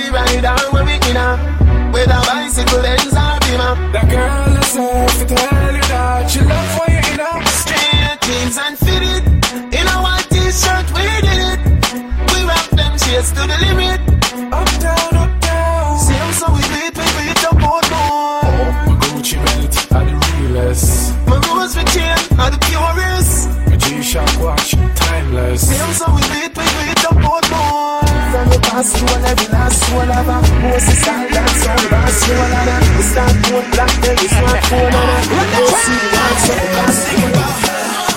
shades 13.79 14.05
to 14.05 14.35
down, 14.35 14.39
limit. 14.39 14.53
Uptown, 14.53 15.15
uptown. 15.15 15.99
See 15.99 16.13
how 16.13 16.31
so 16.31 16.47
we 16.53 16.61
beat, 16.73 16.93
we 16.97 17.05
beat 17.17 17.37
the 17.39 17.51
boat 17.59 17.85
more. 17.91 18.43
My 18.85 18.95
Gucci 19.01 19.37
Belt 19.45 19.75
are 19.95 20.05
the 20.05 20.15
realest. 20.37 21.15
My 21.27 21.35
rose 21.47 21.75
for 21.75 21.85
chain 21.93 22.17
are 22.39 22.51
the 22.51 22.59
purest. 22.67 23.49
My 23.67 23.75
G-Shock 23.77 24.31
watch, 24.41 24.71
timeless. 24.95 25.67
See 25.69 25.77
how 25.77 25.91
so 25.91 26.05
we 26.15 26.21
beat, 26.33 26.51
we 26.57 26.65
beat 26.77 26.99
the 27.03 27.11
boat 27.23 27.45
more. 27.51 28.03
From 28.31 28.47
the 28.49 28.59
past 28.61 28.95
to 28.97 29.05
every 29.25 29.47
last 29.47 29.77
soul 29.89 30.11
of 30.11 30.27
a 30.29 30.37
Moses 30.61 31.07
and 31.07 31.33
that 31.33 31.49
soul 31.49 31.83
boss 31.89 32.13
soul 32.13 32.37
of 32.37 32.69
a 32.69 32.77
We 32.93 33.03
start 33.09 33.33
boat 33.49 33.65
black, 33.73 33.93
then 34.05 34.15
we 34.21 34.27
smartphone 34.29 34.93
on 34.93 35.07
a 35.09 35.19
Go 35.57 35.65
see 35.65 35.97
the 35.97 36.09
lights 36.13 36.45
of 36.45 36.55
the 36.61 36.67
past 36.77 36.99
Thinking 37.09 37.33
about 37.33 37.57
her, 37.65 38.08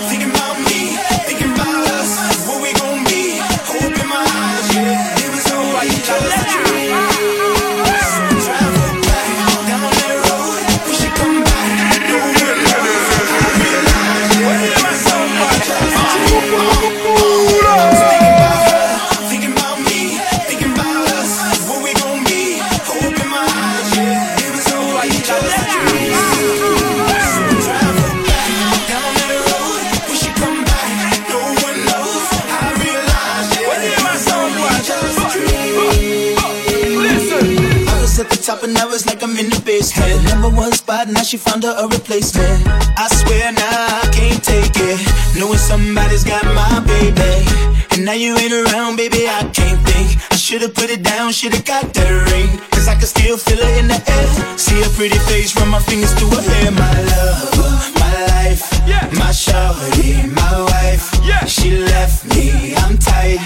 Number 40.42 40.58
one 40.58 40.72
spot, 40.72 41.06
now 41.06 41.22
she 41.22 41.36
found 41.36 41.62
her 41.62 41.70
a 41.70 41.86
replacement. 41.86 42.66
I 42.98 43.06
swear 43.14 43.52
now 43.52 44.02
I 44.02 44.10
can't 44.10 44.42
take 44.42 44.74
it. 44.74 44.98
Knowing 45.38 45.56
somebody's 45.56 46.24
got 46.24 46.42
my 46.46 46.82
baby. 46.82 47.46
And 47.94 48.04
now 48.04 48.18
you 48.18 48.34
ain't 48.36 48.50
around, 48.50 48.96
baby, 48.96 49.28
I 49.30 49.46
can't 49.54 49.78
think. 49.86 50.18
I 50.32 50.34
should've 50.34 50.74
put 50.74 50.90
it 50.90 51.04
down, 51.04 51.30
should've 51.30 51.64
got 51.64 51.94
that 51.94 52.10
ring. 52.34 52.58
Cause 52.74 52.88
I 52.88 52.94
can 52.98 53.06
still 53.06 53.38
feel 53.38 53.60
it 53.60 53.78
in 53.78 53.86
the 53.86 54.02
air. 54.02 54.58
See 54.58 54.82
her 54.82 54.90
pretty 54.98 55.18
face, 55.30 55.54
run 55.54 55.68
my 55.68 55.78
fingers 55.78 56.12
through 56.18 56.34
her 56.34 56.42
hair. 56.42 56.72
My 56.74 56.90
love, 57.14 57.94
my 58.02 58.10
life, 58.34 58.66
my 59.14 59.30
shawty, 59.30 60.26
my 60.26 60.54
wife. 60.74 61.06
She 61.46 61.78
left 61.78 62.26
me, 62.34 62.74
I'm 62.82 62.98
tight. 62.98 63.38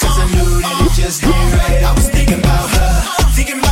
Cause 0.00 0.16
I 0.16 0.24
knew 0.32 0.64
that 0.64 0.80
it 0.80 0.96
just 0.96 1.20
ain't 1.24 1.52
right. 1.60 1.84
I 1.84 1.92
was 1.92 2.08
thinking 2.08 2.40
about 2.40 2.72
her, 2.72 2.92
thinking 3.36 3.58
about 3.58 3.67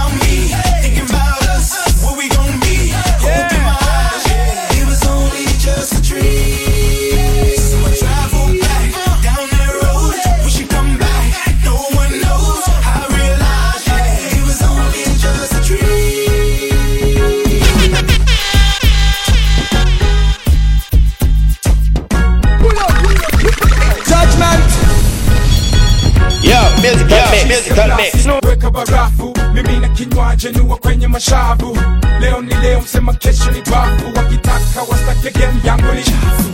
musical 27.07 27.31
mix, 27.31 27.47
musical 27.49 27.97
mix. 27.97 28.27
Weka 28.47 28.71
barafu 28.71 29.35
mimi 29.55 29.77
na 29.79 29.89
kinywaji 29.89 30.49
niwa 30.49 30.77
kwenye 30.77 31.09
mashavu 31.09 31.79
leo 32.21 32.41
ni 32.43 32.55
leo 32.55 32.81
msema 32.81 33.13
kesho 33.15 33.51
ni 33.51 33.61
bafu 33.61 34.05
wakitaka 34.17 34.83
wastake 34.91 35.39
game 35.39 35.61
yangu 35.65 35.93
ni 35.93 36.03
chafu 36.03 36.47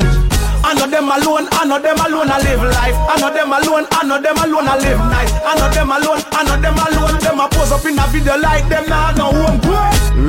I 0.65 0.75
know 0.75 0.87
them 0.87 1.11
alone, 1.11 1.49
I 1.51 1.65
know 1.67 1.79
them 1.81 1.99
alone, 2.01 2.31
I 2.31 2.39
live 2.39 2.63
life. 2.63 2.97
I 3.11 3.19
know 3.21 3.31
them 3.35 3.53
alone, 3.53 3.85
I 3.91 4.05
know 4.07 4.23
them 4.23 4.39
alone, 4.39 4.69
I 4.69 4.79
live 4.79 4.99
nice. 5.11 5.33
I 5.45 5.55
know 5.59 5.69
them 5.69 5.91
alone, 5.91 6.23
I 6.33 6.45
know 6.45 6.57
them 6.63 6.79
alone, 6.79 7.19
them 7.21 7.41
a 7.41 7.49
pose 7.49 7.73
up 7.73 7.85
in 7.85 7.99
a 7.99 8.07
video 8.07 8.39
like 8.39 8.69
them 8.69 8.87
now 8.89 9.11
no 9.11 9.25
home 9.33 9.61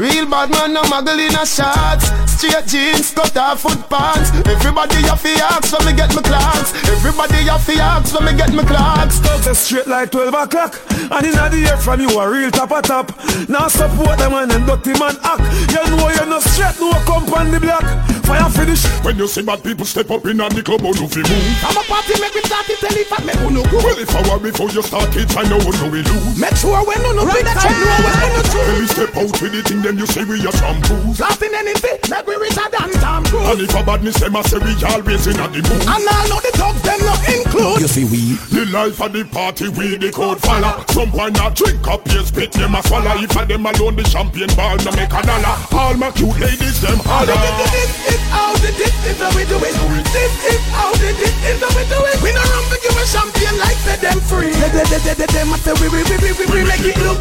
Real 0.01 0.25
bad 0.25 0.49
man, 0.49 0.73
no 0.73 0.81
muggle 0.83 1.19
in 1.21 1.35
a 1.37 1.45
shots. 1.45 2.09
Straight 2.43 2.67
jeans, 2.67 3.11
cut 3.13 3.37
off 3.37 3.61
foot 3.61 3.89
pants. 3.89 4.31
Everybody 4.45 4.95
have 5.07 5.23
to 5.23 5.29
ask 5.47 5.71
when 5.71 5.85
me 5.85 5.93
get 5.93 6.13
my 6.13 6.21
clocks. 6.21 6.73
Everybody 6.91 7.47
have 7.47 7.65
to 7.65 7.73
ask 7.79 8.13
when 8.13 8.25
me 8.25 8.37
get 8.37 8.51
my 8.51 8.65
clocks. 8.65 9.15
Stop 9.15 9.55
straight 9.55 9.87
like 9.87 10.11
12 10.11 10.33
o'clock. 10.33 10.81
And 10.91 11.25
in 11.25 11.31
the 11.31 11.69
air 11.71 11.77
from 11.77 12.01
you 12.01 12.19
a 12.19 12.29
real 12.29 12.51
top 12.51 12.73
of 12.73 12.83
top. 12.83 13.17
Now 13.47 13.69
support 13.69 14.19
them 14.19 14.33
and 14.33 14.51
them 14.51 14.65
dirty 14.65 14.91
man 14.99 15.15
act. 15.23 15.39
You 15.71 15.95
know 15.95 16.09
you 16.09 16.25
no 16.25 16.39
straight, 16.41 16.75
no 16.81 16.91
come 17.07 17.31
on 17.31 17.49
the 17.49 17.61
block. 17.61 17.87
Fire 18.27 18.49
for 18.49 18.65
the 18.65 18.73
foolish. 18.75 19.05
When 19.05 19.17
you 19.17 19.27
see 19.27 19.43
bad 19.43 19.63
people 19.63 19.85
step 19.85 20.09
up 20.11 20.25
in 20.25 20.39
a 20.41 20.49
the 20.49 20.61
club, 20.63 20.81
how 20.81 20.93
do 20.93 21.07
fi 21.07 21.21
move? 21.21 21.63
I'm 21.63 21.77
a 21.77 21.83
party, 21.85 22.13
make 22.19 22.35
me 22.35 22.41
start 22.41 22.69
it, 22.69 22.79
tell 22.79 22.95
it, 22.95 23.11
and 23.11 23.25
make 23.25 23.39
me 23.41 23.49
no 23.53 23.63
go. 23.69 23.77
Well, 23.77 23.97
if 23.97 24.09
I 24.15 24.21
were 24.25 24.39
before 24.39 24.69
you 24.69 24.81
start 24.81 25.15
it, 25.15 25.29
I 25.37 25.43
know 25.47 25.59
how 25.59 25.89
we 25.89 26.01
lose. 26.01 26.37
Make 26.39 26.55
sure 26.57 26.79
when 26.85 26.99
no 27.03 27.11
no 27.13 27.25
big 27.27 27.45
time, 27.45 27.71
know 27.71 27.99
when 28.03 28.15
no 28.19 28.27
no 28.33 28.41
When 28.41 28.47
true. 28.49 28.79
we 28.79 28.87
step 28.87 29.13
out 29.17 29.33
with 29.41 29.51
the 29.53 29.61
thing, 29.63 29.81
then 29.81 29.97
you 29.97 30.07
say 30.07 30.23
we 30.25 30.41
are 30.41 30.55
shampoos. 30.55 31.17
Blasting 31.17 31.53
anything, 31.53 31.99
make 32.09 32.25
we 32.27 32.32
reach 32.39 32.57
a 32.57 32.65
damn 32.69 32.91
time 33.01 33.23
cruise. 33.25 33.47
And 33.49 33.61
if 33.61 33.75
a 33.75 33.81
badness, 33.83 34.19
them 34.19 34.35
a 34.35 34.43
say 34.43 34.59
we 34.59 34.73
always 34.85 35.27
in 35.27 35.39
a 35.39 35.45
the 35.49 35.61
mood. 35.61 35.83
And 35.85 36.03
all 36.07 36.25
know 36.29 36.39
the 36.41 36.51
thugs, 36.55 36.81
them 36.81 36.99
not 37.05 37.21
include. 37.29 37.81
You 37.81 37.87
see 37.87 38.05
we 38.05 38.35
The 38.53 38.65
life 38.71 39.01
of 39.01 39.13
the 39.13 39.25
party 39.25 39.69
we 39.69 39.95
the 39.97 40.11
code 40.11 40.39
follow 40.41 40.83
Some 40.89 41.11
boy 41.11 41.29
not 41.29 41.55
drink 41.55 41.85
up 41.87 42.05
your 42.11 42.23
spit 42.23 42.51
them 42.53 42.75
a 42.75 42.81
swallow 42.83 43.15
If 43.17 43.35
a 43.35 43.45
them 43.45 43.65
alone 43.65 43.95
the 43.95 44.03
champagne 44.05 44.51
ball 44.55 44.77
no 44.85 44.91
make 44.95 45.11
a 45.13 45.21
dollar 45.21 45.55
All 45.73 45.93
my 45.97 46.11
cute 46.11 46.37
ladies 46.39 46.81
them 46.81 46.99
holler 47.03 47.33
This 47.73 48.13
is 48.13 48.21
how 48.31 48.53
the 48.57 48.69
this 48.77 48.95
is 49.05 49.17
how 49.19 49.31
we 49.35 49.43
do 49.45 49.57
it. 49.59 49.75
This 50.13 50.33
is 50.47 50.63
how 50.73 50.91
the 50.95 51.09
this 51.17 51.35
is 51.43 51.59
how 51.61 51.71
we 51.75 51.83
do 51.91 51.99
it. 52.07 52.17
We 52.23 52.31
no 52.33 52.41
run 52.41 52.65
to 52.71 52.77
give 52.81 52.95
a 52.95 53.05
champion 53.05 53.55
like 53.59 53.77
say 53.83 53.97
them 53.99 54.19
free. 54.23 54.53
They 54.53 54.69
they 54.71 54.85
they 54.89 54.99
they 55.01 55.15
they 55.19 55.29
them 55.33 55.53
a 55.53 55.57
say 55.59 55.73
we 55.77 55.87
we 55.91 56.01
we 56.07 56.15
we 56.23 56.29
we 56.33 56.45
we 56.47 56.61
make 56.63 56.81
it 56.87 56.97
look. 57.03 57.19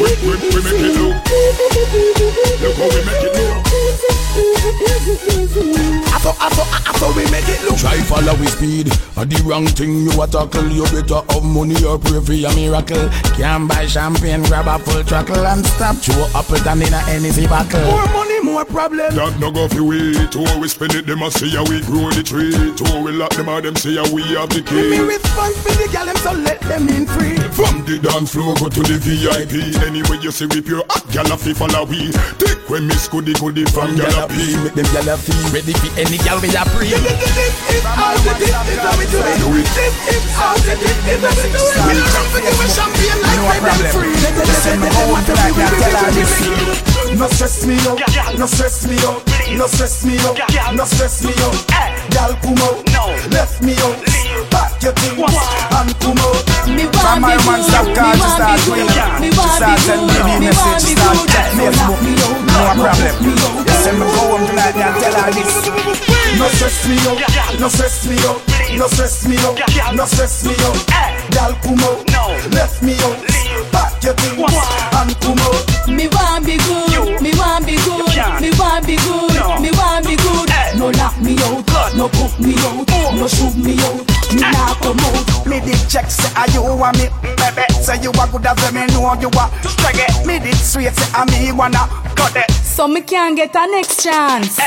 We, 0.00 0.08
we, 0.24 0.34
we 0.40 0.58
make 0.64 0.82
it 0.88 0.96
look 0.98 1.16
Look 2.60 2.76
how 2.80 2.88
we 2.88 3.00
make 3.04 3.22
it 3.22 3.32
look 3.32 3.33
I 6.24 6.32
thought 6.32 6.40
I 6.40 6.48
thought 6.48 6.70
I 6.88 6.92
thought 6.96 7.16
we 7.16 7.24
make 7.28 7.44
it 7.52 7.60
look. 7.68 7.76
Try 7.76 8.00
follow 8.08 8.32
with 8.40 8.48
speed, 8.56 8.88
a 9.20 9.28
the 9.28 9.36
wrong 9.44 9.66
thing 9.66 10.08
you 10.08 10.16
a 10.16 10.24
tackle. 10.26 10.64
You 10.72 10.84
better 10.88 11.20
have 11.20 11.44
money 11.44 11.76
or 11.84 11.98
pray 11.98 12.16
for 12.24 12.32
a 12.32 12.50
miracle. 12.56 13.12
Can't 13.36 13.68
buy 13.68 13.84
champagne, 13.84 14.42
grab 14.48 14.64
a 14.64 14.78
full 14.80 15.04
truckle 15.04 15.44
and 15.44 15.60
stop. 15.66 16.00
Chew 16.00 16.16
up 16.32 16.48
it 16.48 16.64
and 16.64 16.80
in 16.80 16.94
a 16.94 17.00
Hennessy 17.04 17.46
bottle. 17.46 17.84
More 17.84 18.08
money, 18.08 18.33
more 18.54 18.64
problem. 18.64 19.10
That 19.18 19.34
no 19.42 19.50
go 19.50 19.66
fi 19.66 19.82
we 19.82 20.14
To 20.30 20.38
how 20.46 20.62
we 20.62 20.68
spend 20.70 20.94
it 20.94 21.06
them 21.10 21.26
a 21.26 21.30
say 21.30 21.50
how 21.50 21.66
we 21.66 21.82
grow 21.82 22.06
the 22.14 22.22
tree 22.22 22.54
To 22.54 22.82
how 22.86 23.02
we 23.02 23.10
lock 23.10 23.34
them 23.34 23.50
a 23.50 23.58
them 23.58 23.74
say 23.74 23.98
how 23.98 24.06
we 24.14 24.22
have 24.38 24.48
the 24.54 24.62
key. 24.62 24.94
Me 24.94 25.02
key 25.02 25.02
response 25.02 25.58
for 25.58 25.74
the 25.74 25.90
gal 25.90 26.06
them 26.06 26.16
so 26.22 26.30
let 26.38 26.62
them 26.62 26.86
in 26.86 27.04
free. 27.10 27.34
From 27.50 27.82
the 27.82 27.98
dance 27.98 28.30
floor 28.30 28.54
go 28.54 28.70
to 28.70 28.82
the 28.86 28.94
VIP 29.02 29.74
Anyway 29.82 30.22
you 30.22 30.30
see 30.30 30.46
we 30.46 30.62
pure 30.62 30.86
hot 30.86 31.02
gal 31.10 31.26
a 31.26 31.36
fi 31.36 31.50
follow 31.50 31.82
we 31.90 32.14
Take 32.38 32.62
when 32.70 32.86
miss 32.86 33.10
goody 33.10 33.34
goody 33.34 33.66
from 33.74 33.98
gal 33.98 34.14
a 34.22 34.30
pee 34.30 34.54
Make 34.62 34.78
them 34.78 34.86
gyal 34.94 35.10
a 35.10 35.14
feel 35.18 35.42
ready 35.50 35.74
for 35.74 35.90
any 35.98 36.16
gyal 36.22 36.38
we 36.38 36.54
a 36.54 36.62
pre. 36.78 36.94
This 36.94 37.34
is 37.74 37.82
how 37.82 38.14
the 38.14 38.32
this 38.38 38.54
is 38.54 38.78
how 38.78 38.94
we 38.94 39.04
do 39.10 39.18
it. 39.18 39.66
This 39.74 39.94
is 40.14 40.24
how 40.38 40.54
the 40.62 40.74
this 40.78 40.94
is 40.94 41.26
how 41.26 41.34
we 41.34 41.46
do 41.50 41.58
it. 41.58 41.82
We 41.90 41.94
no 41.98 42.06
run 42.06 42.26
to 42.30 42.38
give 42.38 42.62
a 42.62 42.66
champion 42.70 43.18
like 43.18 43.42
say 43.42 43.58
them 43.66 43.82
free. 43.90 44.14
They 44.22 44.30
them 44.30 44.46
a 44.46 44.54
say 44.62 44.78
we 44.78 44.86
we 44.86 45.02
we 45.02 45.42
we 46.14 46.22
we 46.22 46.84
we. 46.86 46.93
No 47.14 47.28
stress 47.28 47.64
me 47.64 47.78
out, 47.86 47.98
no 48.38 48.46
stress 48.46 48.86
me 48.86 48.98
out, 49.06 49.22
no 49.56 49.66
stress 49.66 50.04
me 50.04 50.18
out, 50.18 50.74
no 50.74 50.84
stress 50.84 51.22
me 51.22 51.30
out. 51.30 51.54
Girl 52.10 52.34
come 52.42 52.58
out, 52.58 52.82
left 53.30 53.62
me 53.62 53.74
out, 53.78 53.96
pack 54.50 54.82
your 54.82 54.92
things 54.98 55.22
and 55.22 55.94
come 56.02 56.18
out. 56.18 56.42
Me 56.66 56.84
From 56.90 57.22
want 57.22 57.22
my 57.22 57.36
be 57.38 57.46
man 57.46 57.62
good, 57.62 57.70
stop 57.70 57.86
me 57.86 57.94
call, 57.94 58.14
she 58.14 58.18
want 58.18 58.34
start 58.34 58.58
be 58.58 58.66
going, 58.66 58.90
good, 58.90 59.20
me 59.22 59.30
she 59.30 59.38
want 59.38 59.50
start 59.54 59.78
be 59.78 59.82
send 59.86 60.02
good, 60.10 60.24
me 60.26 60.34
me 60.42 60.46
message, 60.50 60.58
want 60.58 60.82
she 60.82 60.94
be 60.94 61.00
start 61.00 61.16
good. 61.16 61.30
text 61.30 61.54
Facebook, 61.54 62.00
no 62.50 62.62
problem. 62.82 63.14
You 63.22 63.74
send 63.78 63.96
me 64.00 64.06
go 64.10 64.20
home 64.34 64.44
tonight 64.50 64.74
and 64.74 64.94
tell 64.98 65.14
her 65.14 65.30
this. 65.30 65.52
No 66.34 66.46
stress 66.50 66.78
me 66.90 66.96
out, 67.06 67.20
no 67.62 67.68
stress 67.70 67.96
me 68.10 68.16
out, 68.26 68.40
no 68.74 68.86
stress 68.90 69.22
me 69.30 69.36
out, 69.38 69.56
no 69.94 70.04
stress 70.04 70.42
me 70.44 70.54
out. 70.66 70.78
Girl 71.30 71.52
come 71.62 71.78
out, 71.78 72.02
left 72.50 72.82
me 72.82 72.98
out, 73.06 73.18
pack 74.04 74.36
your 74.36 74.36
things. 74.36 74.52
And 74.92 75.20
come 75.20 75.38
out. 75.38 75.88
Me 75.88 76.08
want 76.08 76.46
be 76.46 76.56
good, 76.58 77.22
me 77.22 77.32
want 77.36 77.66
be 77.66 77.76
good, 77.76 78.40
me 78.40 78.50
want 78.58 78.86
be 78.86 78.96
good, 78.96 79.60
me 79.60 79.70
want 79.72 80.06
be 80.06 80.16
good. 80.16 80.50
No 80.76 80.90
lock 80.90 81.20
me 81.20 81.36
out, 81.40 81.94
no 81.96 82.08
put 82.08 82.38
me 82.40 82.54
out, 82.58 83.14
no 83.14 83.28
shoot 83.28 83.56
me 83.56 83.78
out, 83.80 84.04
me 84.34 84.40
nah 84.40 84.74
come 84.80 84.98
out. 84.98 85.46
Me 85.46 85.60
did 85.60 85.78
check 85.88 86.10
say 86.10 86.32
are 86.36 86.48
you 86.50 86.62
want 86.62 86.98
me, 86.98 87.06
mm, 87.06 87.36
baby. 87.36 87.64
Say 87.82 88.00
you 88.02 88.10
a 88.10 88.26
good 88.30 88.46
as 88.46 88.72
me 88.72 88.86
know 88.86 89.14
you 89.20 89.28
a 89.28 89.44
struggle. 89.68 90.26
Me 90.26 90.38
did 90.38 90.56
sweet 90.56 90.92
say 90.92 91.10
I 91.14 91.24
me 91.26 91.52
wanna. 91.52 91.86
Cut 92.16 92.36
it. 92.36 92.50
So 92.50 92.88
me 92.88 93.00
can 93.02 93.34
get 93.34 93.54
a 93.54 93.66
next 93.66 94.02
chance. 94.02 94.58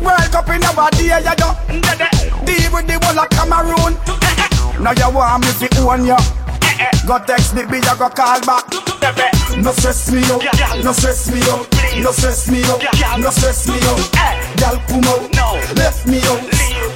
World 0.00 0.30
Cup 0.30 0.48
in 0.50 0.62
our 0.64 0.90
day, 0.92 1.18
you 1.18 1.34
do. 1.36 1.48
Deal 2.46 2.72
with 2.72 2.86
the 2.86 2.98
whole 3.02 3.18
of 3.18 3.28
Cameroon. 3.30 3.98
Now 4.82 4.92
you 4.92 5.14
want 5.14 5.44
me 5.44 5.68
to 5.68 5.80
own 5.82 6.06
you. 6.06 6.16
Go 7.08 7.18
text 7.24 7.54
me, 7.54 7.64
be 7.64 7.76
you 7.78 7.96
go 7.96 8.10
call 8.10 8.38
back. 8.44 8.68
No 9.56 9.72
stress 9.72 10.12
me 10.12 10.20
out, 10.28 10.44
no 10.84 10.92
stress 10.92 11.32
me 11.32 11.40
out, 11.48 11.66
no 12.04 12.12
stress 12.12 12.50
me 12.50 12.62
out, 12.64 12.84
no 13.18 13.30
stress 13.30 13.66
me 13.66 13.80
out. 13.88 14.12
Girl 14.60 14.76
come 14.86 15.08
out, 15.08 15.32
left 15.74 16.06
me 16.06 16.20
out, 16.28 16.44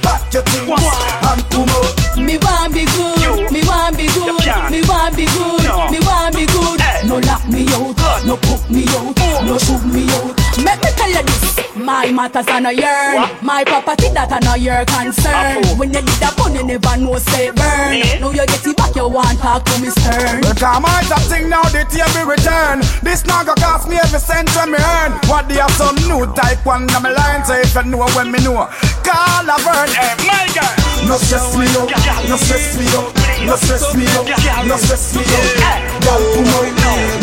pack 0.03 0.31
your 0.31 0.43
things 0.43 0.69
and 0.69 1.43
come 1.49 1.67
out. 1.67 2.17
Me 2.21 2.37
want 2.37 2.75
be 2.75 2.85
good, 2.85 3.51
me 3.51 3.63
want 3.65 3.97
be 3.97 4.05
good, 4.05 4.37
me 4.69 4.81
want 4.85 5.17
be 5.17 5.25
good, 5.25 5.65
me 5.89 5.99
want 6.05 6.35
be 6.35 6.45
good. 6.45 6.79
No 7.09 7.17
lock 7.17 7.49
me 7.49 7.65
out, 7.73 8.23
no 8.23 8.37
put 8.37 8.69
me 8.69 8.85
out, 8.89 9.43
no 9.43 9.57
shoot 9.57 9.83
me 9.83 10.05
out. 10.13 10.42
Make 10.61 10.81
me 10.85 10.89
tell 10.93 11.09
you 11.09 11.23
this, 11.25 11.57
my 11.75 12.11
matters 12.11 12.45
are 12.47 12.61
not 12.61 12.75
your, 12.77 13.25
my 13.41 13.63
property 13.65 14.09
that 14.13 14.29
are 14.29 14.43
not 14.45 14.61
your 14.61 14.85
concern. 14.85 15.65
When 15.81 15.89
you 15.89 16.05
did 16.05 16.19
that 16.21 16.37
one, 16.37 16.53
you 16.53 16.61
never 16.61 16.93
know 17.01 17.17
say 17.17 17.49
burn. 17.49 18.21
Now 18.21 18.29
you 18.29 18.45
get 18.45 18.61
it 18.61 18.77
back, 18.77 18.93
you 18.95 19.09
want 19.09 19.39
talk 19.41 19.65
to 19.65 19.75
me 19.81 19.89
stern. 19.89 20.45
Come 20.61 20.85
on, 20.85 21.01
that 21.09 21.25
thing 21.25 21.49
now, 21.49 21.65
the 21.73 21.81
me 21.89 22.21
return. 22.29 22.85
This 23.01 23.25
now 23.25 23.41
go 23.41 23.57
cost 23.57 23.89
me 23.89 23.97
every 23.97 24.21
cent 24.21 24.45
when 24.53 24.71
me 24.71 24.79
earn. 24.79 25.17
What 25.25 25.49
they 25.49 25.57
have 25.57 25.73
some 25.73 25.97
new 26.05 26.29
type 26.37 26.61
one 26.61 26.85
on 26.93 27.01
my 27.01 27.09
line, 27.09 27.41
so 27.43 27.57
if 27.57 27.73
you 27.73 27.89
know 27.89 28.05
when 28.13 28.29
me 28.29 28.37
know, 28.45 28.69
call 29.01 29.49
a 29.49 29.57
burn. 29.65 29.89
Hey, 29.89 30.13
my 30.29 30.45
girl. 30.53 30.93
No 31.09 31.17
stress 31.17 31.57
me 31.57 31.67
out, 31.75 31.89
no 32.29 32.37
stress 32.37 32.77
me 32.79 32.87
up, 32.95 33.11
no 33.43 33.55
stress 33.57 33.91
me 33.95 34.07
out, 34.15 34.29
no 34.69 34.77
stress 34.77 35.17
me 35.17 35.25
out. 35.25 35.81
Girl, 36.05 36.21
come 36.37 36.47
out, 36.47 36.69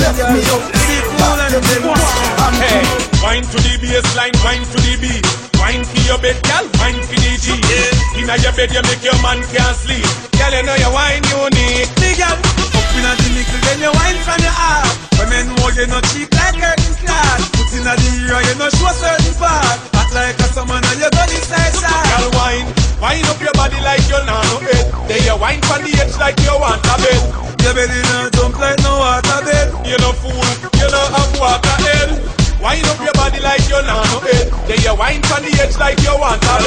left 0.02 0.18
me 0.34 0.42
up. 0.50 0.62
Back 1.16 1.52
your 1.52 1.62
things 1.62 1.86
and 1.86 2.56
Hey, 2.60 2.82
come 2.82 2.98
out. 3.06 3.09
Wine 3.22 3.42
to 3.44 3.58
the 3.60 3.74
baseline, 3.80 4.34
wine 4.44 4.64
to 4.64 4.78
the 4.84 4.94
beat. 5.00 5.24
Wine 5.60 5.84
for 5.84 6.00
your 6.08 6.18
bed, 6.18 6.40
girl, 6.44 6.64
wine 6.80 7.00
for 7.04 7.18
the 7.20 7.32
G. 7.36 7.52
Inna 8.16 8.36
your 8.40 8.52
bed, 8.56 8.72
you 8.72 8.82
make 8.88 9.04
your 9.04 9.16
man 9.20 9.40
can't 9.52 9.76
sleep. 9.76 10.04
Girl, 10.40 10.52
you 10.52 10.62
know 10.64 10.76
your 10.80 10.92
wine 10.92 11.24
unique. 11.28 11.90
Big 12.00 12.16
girl, 12.16 12.32
up 12.32 12.88
inna 12.96 13.12
the 13.20 13.28
nickel, 13.36 13.60
then 13.68 13.78
you 13.84 13.92
wine 13.92 14.18
from 14.24 14.40
your 14.40 14.56
heart. 14.56 14.88
Women 15.20 15.52
know 15.56 15.68
you 15.76 15.86
no 15.86 16.00
cheap 16.10 16.32
like 16.32 16.56
curtain 16.56 16.92
stars. 16.96 17.42
Put 17.52 17.70
inna 17.76 17.92
the 17.92 18.08
ear, 18.24 18.40
you 18.40 18.56
no 18.56 18.66
show 18.72 18.92
certain 18.96 19.34
part. 19.36 19.76
Act 20.00 20.12
like 20.16 20.40
a 20.40 20.48
summer, 20.56 20.80
now 20.80 20.96
you 20.96 21.10
go 21.12 21.22
inside 21.28 21.76
shot. 21.76 22.04
Girl, 22.08 22.32
wine, 22.40 22.66
wine 22.98 23.24
up 23.28 23.38
your 23.40 23.52
body 23.52 23.78
like 23.84 24.02
you 24.08 24.20
know 24.24 24.40
no 24.40 24.56
head. 24.64 24.86
Then 25.12 25.20
you 25.28 25.36
wine 25.36 25.60
from 25.68 25.84
the 25.84 25.92
edge 26.00 26.16
like 26.16 26.40
you 26.40 26.56
want 26.56 26.80
a 26.88 26.96
bed. 26.96 27.20
Your 27.60 27.76
belly 27.76 28.00
now 28.08 28.32
jump 28.32 28.56
like 28.56 28.80
no 28.80 28.96
water 28.96 29.40
bed. 29.44 29.68
You 29.84 30.00
no 30.00 30.10
fool, 30.16 30.40
you 30.80 30.88
no 30.88 31.02
have 31.12 31.32
water 31.36 31.76
head. 31.84 32.39
Wine 32.60 32.84
up 32.84 33.00
your 33.00 33.12
body 33.14 33.40
like 33.40 33.64
you 33.68 33.80
know 33.88 34.04
no. 34.04 34.20
Then 34.68 34.80
you 34.84 34.94
wine 34.94 35.22
from 35.22 35.44
the 35.44 35.52
edge 35.62 35.76
like 35.78 36.00
you 36.00 36.12
want 36.12 36.44
a. 36.44 36.60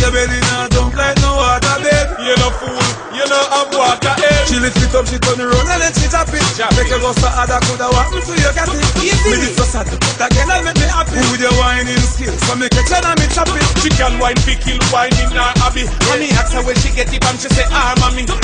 Your 0.00 0.10
belly 0.10 0.40
now 0.40 0.68
jump 0.68 0.96
like 0.96 1.17
water 1.38 1.78
bed. 1.78 2.06
You 2.18 2.34
no 2.42 2.50
fool, 2.58 2.82
you 3.14 3.24
no 3.30 3.38
have 3.54 3.70
water 3.70 4.14
head. 4.18 4.50
She 4.50 4.58
lift 4.58 4.82
it 4.82 4.90
up, 4.92 5.06
she 5.06 5.22
turn 5.22 5.38
around 5.38 5.70
and 5.70 5.80
then 5.80 5.94
she 5.94 6.10
tap 6.10 6.26
it. 6.34 6.42
Make 6.74 6.90
you 6.90 6.98
so 6.98 7.30
hard, 7.30 7.48
I 7.54 7.62
coulda 7.62 7.86
walked 7.94 8.12
me 8.12 8.20
to 8.26 8.34
your 8.42 8.52
cat 8.52 8.68
it. 8.74 8.82
Easy. 8.98 9.30
Me 9.30 9.36
this 9.38 9.54
so 9.54 9.64
sad, 9.64 9.86
but 9.86 10.18
again 10.18 10.50
I 10.50 10.60
make 10.66 10.76
me 10.76 10.88
happy. 10.90 11.22
With 11.30 11.40
your 11.40 11.54
whining 11.54 12.02
skills, 12.02 12.36
so 12.42 12.58
make 12.58 12.74
you 12.74 12.84
tell 12.90 13.06
me 13.14 13.26
chop 13.30 13.48
it. 13.54 13.62
She 13.80 13.90
can 13.94 14.18
wine, 14.18 14.36
fi 14.42 14.58
kill 14.58 14.82
wine 14.90 15.14
in 15.22 15.30
her 15.30 15.52
hobby. 15.62 15.86
And 15.86 16.18
me 16.18 16.34
ask 16.34 16.50
her 16.58 16.62
where 16.66 16.76
she 16.82 16.90
get 16.92 17.08
it 17.14 17.22
from, 17.22 17.38
she 17.38 17.48
say, 17.54 17.64
ah, 17.70 17.94
mommy. 18.02 18.26
So 18.26 18.34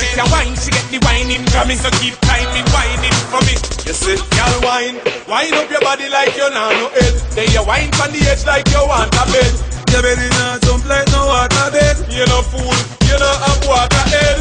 she 0.00 0.08
can 0.16 0.26
wine, 0.32 0.56
she 0.56 0.72
get 0.72 0.86
the 0.88 0.98
wine 1.04 1.28
in 1.28 1.44
Grammy. 1.52 1.76
So 1.76 1.92
keep 2.00 2.16
timing, 2.24 2.66
whining 2.72 3.16
for 3.28 3.44
me. 3.44 3.54
You 3.84 3.94
see, 3.94 4.16
girl 4.34 4.56
wine, 4.64 4.96
wine 5.28 5.54
up 5.54 5.68
your 5.68 5.84
body 5.84 6.08
like 6.08 6.32
you 6.34 6.48
know 6.50 6.70
no 6.72 6.88
head. 6.96 7.14
Then 7.36 7.52
you 7.52 7.62
wine 7.68 7.92
from 7.92 8.12
the 8.12 8.24
edge 8.24 8.44
like 8.48 8.68
you 8.72 8.82
want 8.88 9.12
a 9.14 9.24
bed. 9.28 9.77
Your 9.92 10.02
belly 10.04 10.28
now 10.36 10.58
jump 10.62 10.84
like 10.86 11.08
no 11.10 11.26
water 11.26 11.68
bed. 11.72 11.96
You 12.12 12.24
no 12.28 12.42
fool, 12.42 12.74
you 13.08 13.16
no 13.18 13.30
have 13.44 13.62
water 13.66 14.04
head. 14.12 14.38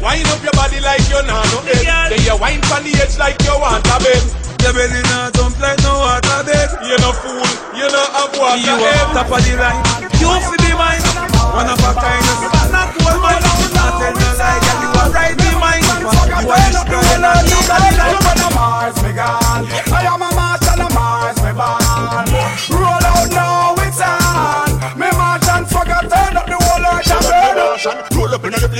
Wine 0.00 0.24
up 0.32 0.40
your 0.42 0.52
body 0.56 0.80
like 0.80 1.04
you 1.08 1.20
know 1.24 1.40
no 1.40 1.58
head. 1.66 2.12
Then 2.12 2.20
you 2.24 2.36
wine 2.40 2.62
from 2.68 2.84
the 2.84 2.92
edge 3.00 3.16
like 3.18 3.40
you 3.44 3.54
want 3.58 3.84
a 3.86 3.96
bed. 4.00 4.22
Your 4.62 4.72
belly 4.76 5.00
now 5.08 5.30
jump 5.32 5.56
like 5.60 5.80
no 5.82 5.92
water 6.04 6.40
bed. 6.44 6.68
You 6.84 6.96
no 7.00 7.10
fool, 7.16 7.42
you 7.76 7.88
no 7.88 8.02
have 8.12 8.32
water 8.36 8.60
You 8.60 8.76
head. 8.76 9.08
up 9.08 9.26
top 9.26 9.32
of 9.32 9.40
the 9.44 9.54
line, 9.56 9.82
you 10.20 10.30
fi 10.30 10.56
be 10.60 10.70
mine. 10.76 11.04
One 11.56 11.66
of 11.68 11.80
a 11.80 11.90
kind, 11.96 12.24
not 12.70 12.92
one 13.02 13.18
man. 13.24 13.40
Not 13.74 13.92
tell 13.98 14.14
no 14.14 14.30
lie, 14.36 14.60
girl, 14.62 14.78
you 14.84 14.88
are 15.00 15.10
right 15.10 15.34
be 15.36 15.50
mine. 15.58 15.82
You 15.82 16.48
are 16.48 16.70
the 16.70 16.82
girl, 16.86 17.02
you 17.48 17.60
got 17.66 17.80
the 17.82 17.90
life. 17.98 18.20
I'm 18.30 18.54
Mars, 18.54 18.96
me 19.02 19.10
gone. 19.12 19.89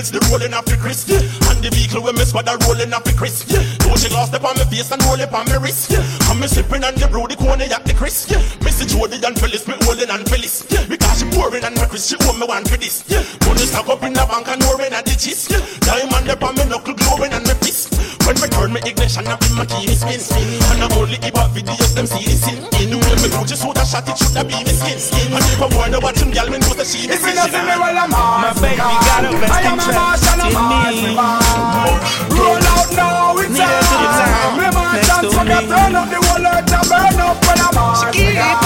In 0.01 0.07
the 0.07 0.29
rolling 0.31 0.55
up 0.55 0.65
the 0.65 0.79
Chris. 0.79 1.05
And 1.51 1.63
the 1.63 1.69
vehicle 1.69 2.03
with 2.03 2.17
me 2.17 2.25
squad 2.25 2.49
are 2.49 2.57
rolling 2.67 2.95
up 2.95 3.05
the 3.05 3.13
Chris. 3.13 3.45
Don't 3.91 3.99
she 3.99 4.09
glass 4.09 4.33
up 4.33 4.45
on 4.47 4.55
my 4.55 4.63
face 4.71 4.93
and 4.93 5.03
roll 5.03 5.19
up 5.19 5.35
on 5.35 5.45
my 5.51 5.59
wrist. 5.59 5.91
I'm 6.31 6.39
me 6.39 6.47
sipping 6.47 6.87
and 6.87 6.95
the 6.95 7.11
brew 7.11 7.27
the 7.27 7.35
corner 7.35 7.67
at 7.67 7.83
the 7.83 7.91
Chris. 7.91 8.31
Missy 8.63 8.87
Jody 8.87 9.19
and 9.19 9.35
Phyllis, 9.35 9.67
me 9.67 9.75
holding 9.83 10.07
and 10.07 10.23
Phyllis. 10.31 10.63
Because 10.87 11.19
she 11.19 11.27
Pouring 11.35 11.67
and 11.67 11.75
my 11.75 11.91
Chris, 11.91 12.07
she 12.07 12.15
owe 12.23 12.39
me 12.39 12.47
one 12.47 12.63
for 12.63 12.79
this. 12.79 13.03
Yeah. 13.11 13.27
Money 13.51 13.67
stack 13.67 13.91
up 13.91 13.99
in 14.07 14.15
the 14.15 14.23
bank 14.31 14.47
and 14.47 14.63
more 14.63 14.79
in 14.79 14.95
a 14.95 15.03
digits. 15.03 15.51
Yeah. 15.51 15.59
Diamond 15.83 16.31
up 16.31 16.39
on 16.39 16.55
me 16.55 16.71
knuckle 16.71 16.95
glowing 16.95 17.35
and 17.35 17.43
my 17.43 17.55
fist. 17.59 17.99
When 18.23 18.39
me 18.39 18.47
turn 18.47 18.71
me 18.71 18.79
ignition 18.87 19.27
up 19.27 19.43
in 19.43 19.59
my 19.59 19.67
key 19.67 19.91
spin. 19.91 20.23
And 20.71 20.87
I 20.87 20.89
only 20.95 21.19
keep 21.19 21.35
up 21.35 21.51
videos 21.51 21.91
them 21.99 22.07
see 22.07 22.23
this 22.23 22.47
in. 22.47 22.63
In 22.79 22.95
when 22.95 23.19
me 23.19 23.27
put 23.27 23.51
just 23.51 23.67
woulda 23.67 23.83
shot 23.83 24.07
it 24.07 24.15
should 24.15 24.39
have 24.39 24.47
been 24.47 24.63
me 24.63 24.71
skin 24.71 25.03
skin. 25.03 25.35
And 25.35 25.43
if 25.51 25.59
I 25.59 25.67
wanna 25.67 25.99
watch 25.99 26.23
him, 26.23 26.31
girl, 26.31 26.47
me 26.47 26.63
know 26.63 26.79
that 26.79 26.87
she 26.87 27.11
If 27.11 27.27
you 27.27 27.35
is 27.35 27.43
not 27.43 27.51
see 27.51 27.59
me, 27.59 27.75
well, 27.75 28.07
I'm 28.07 28.15
My 28.15 28.55
baby 28.63 28.79
got 28.79 29.27
a 29.27 29.35
best 29.35 29.51
I 29.51 29.67
am 29.67 29.83
a 29.83 29.87
marsh 29.91 30.27
and 30.31 30.47
a 30.47 30.49
marsh, 30.55 31.03
me 31.03 31.11
man. 31.19 31.99
Roll 32.39 32.63
out 32.71 32.91
now, 32.95 33.35
it's 33.43 33.59
time. 33.91 34.59
Me 34.59 34.67
march 34.71 35.09
and 35.11 35.27
so 35.31 35.41
me 35.45 35.59
turn 35.67 35.95
up 35.97 36.07
the 36.11 36.19
whole 36.23 36.47
earth 36.47 36.73
and 36.73 36.87
burn 36.91 37.21
up 37.21 37.37
when 37.47 37.59
I'm 37.61 37.75
marsh, 37.75 38.15
me 38.15 38.35
man. 38.35 38.57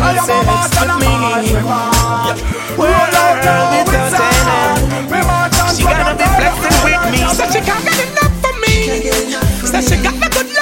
I 0.00 0.16
am 0.16 0.30
a 0.30 0.38
marsh 0.48 0.76
and 0.80 0.90
a 0.90 0.96
marsh, 1.00 1.48
me 1.48 1.60
man. 1.60 2.60
Out 2.80 3.38
now, 3.44 3.80
it's 3.80 4.14
time. 4.16 5.10
Me 5.10 5.20
march 5.28 5.58
and 5.60 5.76
She 5.76 5.82
gotta 5.84 6.14
be 6.16 6.26
flexing 6.38 6.78
with 6.84 7.04
me. 7.12 7.20
She 7.52 7.60
can't 7.60 7.82
get 7.84 8.00
enough 8.08 8.34
for 8.40 8.54
me. 8.62 8.74
She 9.82 9.96
got 10.02 10.14
the 10.20 10.28
good 10.32 10.59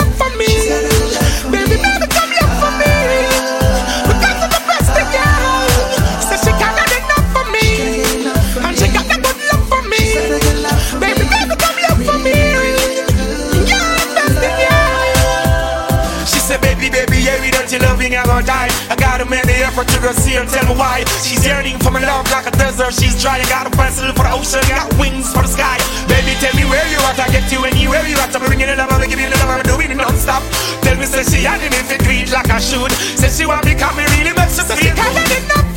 baby, 17.49 17.57
yeah, 17.57 17.63
we 17.65 17.69
don't 17.69 17.73
you 17.73 17.79
loving, 17.81 18.17
I 18.17 18.25
gon' 18.25 18.45
die. 18.45 18.69
I 18.91 18.97
gotta 18.97 19.25
make 19.25 19.45
the 19.45 19.65
effort 19.65 19.89
to 19.89 19.99
go 20.01 20.13
see 20.13 20.35
her, 20.37 20.45
tell 20.47 20.65
me 20.69 20.75
why. 20.79 21.05
She's 21.23 21.45
yearning 21.47 21.79
for 21.79 21.91
my 21.91 22.01
love 22.01 22.31
like 22.31 22.47
a 22.47 22.51
desert, 22.53 22.95
she's 22.95 23.21
dry. 23.21 23.41
I 23.41 23.47
got 23.49 23.67
a 23.67 23.71
pencil 23.71 24.13
for 24.13 24.25
the 24.25 24.33
ocean, 24.33 24.63
got 24.69 24.89
wings 24.99 25.33
for 25.33 25.43
the 25.43 25.49
sky. 25.49 25.79
Baby, 26.09 26.37
tell 26.41 26.55
me 26.55 26.65
where 26.69 26.87
you 26.89 26.99
at, 27.09 27.19
I 27.19 27.29
get 27.31 27.51
you 27.53 27.65
anywhere 27.65 28.05
you 28.07 28.17
at. 28.19 28.35
I'm 28.35 28.45
bringing 28.45 28.69
it 28.69 28.79
up, 28.79 28.93
I'm 28.93 29.09
giving 29.09 29.27
it 29.27 29.41
up, 29.41 29.49
I'm 29.49 29.63
doing 29.63 29.91
it 29.91 29.97
non-stop. 29.97 30.43
Tell 30.83 30.97
me, 30.97 31.07
say 31.07 31.25
she 31.25 31.45
had 31.45 31.61
me 31.61 31.69
if 31.73 31.91
it 31.93 32.33
like 32.33 32.51
I 32.51 32.59
should. 32.61 32.93
Say 32.93 33.29
she 33.29 33.47
want 33.47 33.65
me, 33.65 33.75
come 33.75 33.97
me 33.97 34.05
really 34.19 34.33
makes 34.35 34.59
her 34.59 34.65
She 34.77 34.91
feel 34.91 34.97
can't 34.97 35.15
good. 35.15 35.29
get 35.29 35.68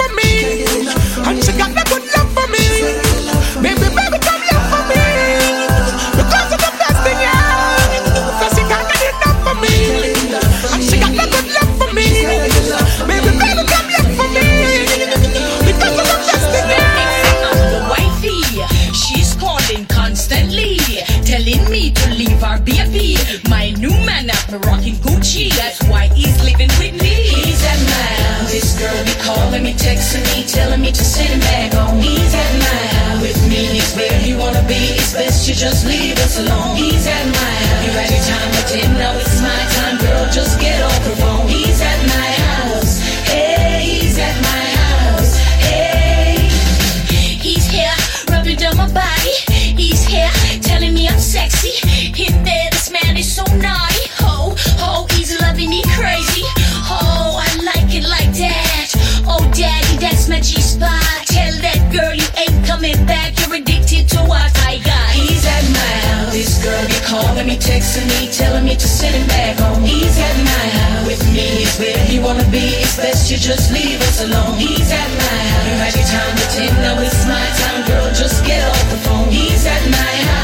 calling 67.12 67.46
me, 67.46 67.58
texting 67.58 68.08
me, 68.08 68.32
telling 68.32 68.64
me 68.64 68.74
to 68.74 68.88
send 68.88 69.14
him 69.14 69.28
back 69.28 69.60
home. 69.60 69.84
He's 69.84 70.18
at 70.18 70.38
my 70.52 70.66
house 70.80 71.06
with 71.08 71.24
me. 71.36 71.48
It's 71.64 71.78
where 71.78 72.00
he 72.08 72.20
wanna 72.20 72.48
be. 72.50 72.66
It's 72.84 72.96
best 72.96 73.30
you 73.30 73.38
just 73.38 73.72
leave 73.74 74.00
us 74.08 74.24
alone. 74.24 74.58
He's 74.58 74.90
at 74.90 75.12
my 75.26 75.40
house. 75.52 75.66
You 75.68 75.76
had 75.84 75.94
your 76.00 76.08
time 76.16 76.34
with 76.40 76.54
him, 76.62 76.74
now 76.86 77.04
it's 77.06 77.24
my 77.28 77.46
time, 77.62 77.82
girl. 77.90 78.08
Just 78.22 78.46
get 78.46 78.64
off 78.64 78.84
the 78.90 79.00
phone. 79.06 79.28
He's 79.30 79.66
at 79.66 79.84
my 79.92 80.14
house. 80.30 80.41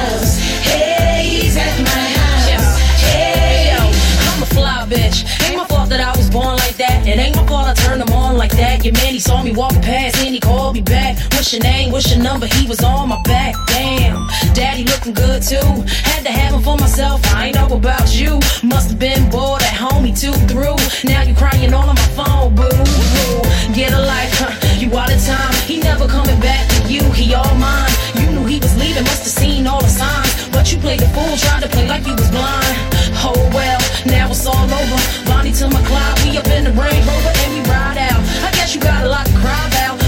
Man, 8.94 9.14
he 9.14 9.20
saw 9.20 9.44
me 9.44 9.52
walking 9.52 9.82
past 9.82 10.16
and 10.18 10.34
he 10.34 10.40
called 10.40 10.76
me 10.76 10.82
back. 10.82 11.18
What's 11.34 11.52
your 11.52 11.62
name? 11.62 11.92
What's 11.92 12.10
your 12.10 12.24
number? 12.24 12.48
He 12.48 12.68
was 12.68 12.82
on 12.84 13.10
my 13.10 13.22
back. 13.24 13.54
Damn, 13.68 14.28
daddy 14.54 14.86
looking 14.86 15.14
good 15.14 15.44
too. 15.44 15.68
Had 16.08 16.24
to 16.24 16.32
have 16.32 16.54
him 16.54 16.62
for 16.62 16.78
myself. 16.78 17.20
I 17.34 17.48
ain't 17.48 17.56
know 17.56 17.68
about 17.76 18.16
you. 18.16 18.40
Must 18.64 18.90
have 18.92 19.00
been 19.00 19.30
bored 19.30 19.62
at 19.62 19.74
home. 19.74 20.06
He 20.06 20.14
too 20.14 20.32
through. 20.48 20.78
Now 21.04 21.22
you 21.24 21.36
crying 21.36 21.74
all 21.74 21.90
on 21.90 21.96
my 21.96 22.10
phone, 22.16 22.56
boo. 22.56 22.70
boo. 22.70 23.76
Get 23.76 23.92
a 23.92 24.00
life, 24.00 24.32
huh? 24.40 24.56
You 24.80 24.88
out 24.98 25.12
of 25.12 25.20
time. 25.26 25.54
He 25.68 25.80
never 25.80 26.08
coming 26.08 26.40
back 26.40 26.64
to 26.70 26.88
you. 26.88 27.04
He 27.12 27.34
all 27.34 27.56
mine. 27.56 27.92
You 28.16 28.32
knew 28.32 28.46
he 28.46 28.60
was 28.60 28.78
leaving. 28.78 29.04
Must 29.04 29.24
have 29.28 29.36
seen 29.44 29.68
all 29.68 29.82
the 29.82 29.90
signs. 29.90 30.48
But 30.50 30.72
you 30.72 30.78
played 30.80 31.02
the 31.02 31.10
fool, 31.10 31.36
tried 31.36 31.62
to 31.64 31.68
play 31.68 31.88
like 31.88 32.08
you 32.08 32.16
was 32.16 32.32
blind. 32.32 32.78
Oh 33.20 33.36
well, 33.54 33.80
now 34.06 34.30
it's 34.30 34.46
all 34.46 34.64
over. 34.64 35.00
Bonnie 35.28 35.52
to 35.54 35.68
my 35.68 35.82
Clyde, 35.84 36.20
we 36.24 36.38
up 36.38 36.48
in 36.48 36.64
the 36.64 36.72
Range 36.72 37.06
Rover 37.06 37.34
and 37.36 37.54
we 37.54 37.62
ride 37.70 37.97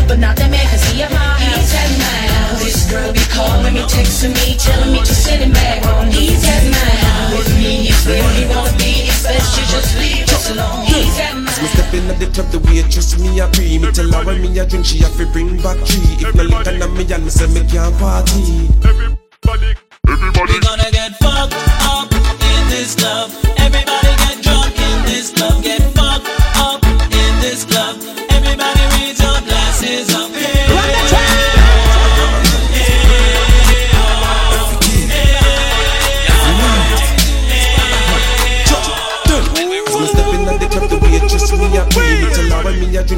but 0.10 0.17
not 0.17 0.36
that 0.41 0.50
man, 0.50 0.65
cause 0.74 0.82
he 0.89 1.06
at 1.06 1.13
my 1.13 1.22
house. 1.22 1.69
He's 1.69 1.74
at 1.78 1.91
my. 2.02 2.58
This 2.58 2.89
girl 2.89 3.13
be 3.13 3.22
calling 3.30 3.78
me, 3.78 3.86
texting 3.86 4.34
me, 4.34 4.58
telling 4.58 4.91
me 4.91 5.06
to 5.06 5.13
send 5.13 5.45
him 5.45 5.54
back 5.54 5.86
home. 5.86 6.10
He's 6.10 6.41
at 6.50 6.65
my 6.65 6.89
house 7.06 7.38
with 7.38 7.54
me. 7.62 7.93
It's 7.93 8.10
where 8.10 8.17
he 8.34 8.50
wanna 8.50 8.74
be. 8.82 9.06
It's 9.06 9.22
best 9.22 9.54
you 9.54 9.63
just 9.69 9.93
leave 10.02 10.26
us 10.34 10.50
alone. 10.50 10.89
He's 10.89 11.13
at 11.22 11.38
my 11.38 11.54
Me 11.62 11.67
step 11.69 11.93
in 11.93 12.10
at 12.10 12.17
the 12.17 12.26
club, 12.34 12.50
the 12.50 12.58
waitress 12.65 13.22
me 13.22 13.38
a 13.38 13.45
pre 13.54 13.78
Me 13.78 13.91
tell 13.93 14.10
her 14.10 14.26
when 14.26 14.41
me 14.41 14.50
a 14.58 14.65
drink, 14.65 14.86
she 14.86 14.98
have 15.06 15.15
to 15.17 15.30
bring 15.30 15.62
back 15.62 15.78
three 15.86 16.26
If 16.26 16.34
no 16.34 16.43
liquor 16.43 16.74
na 16.74 16.88
me 16.88 17.06
and 17.06 17.24
me 17.24 17.30
say 17.30 17.45
me 17.54 17.62
can't 17.69 17.93
party 18.00 18.65
Everybody, 18.82 19.78
everybody. 20.10 20.54
We 20.54 20.60
gonna 20.60 20.89
get 20.89 21.13
fucked 21.22 21.54
up 21.86 22.10
in 22.10 22.63
this 22.74 22.95
club. 22.95 23.48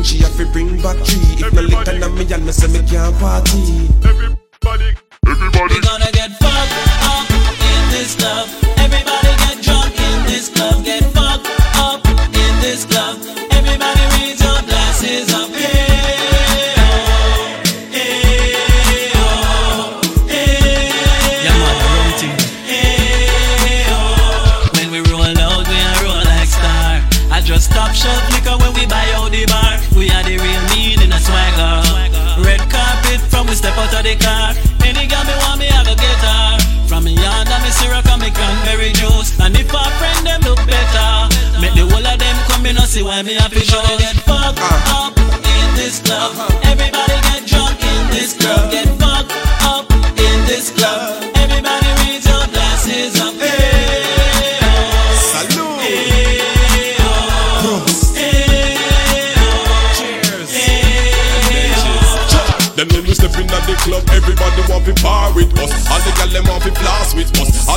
She 0.03 0.17
have 0.19 0.35
to 0.37 0.45
bring 0.51 0.81
back 0.81 0.97
three 1.05 1.45
If 1.45 1.53
no 1.53 1.61
liquor 1.61 1.97
na 1.99 2.09
me 2.09 2.25
and 2.33 2.45
me 2.45 2.51
say 2.51 2.67
me 2.67 2.87
can't 2.87 3.15
party. 3.19 3.89
We 4.03 4.40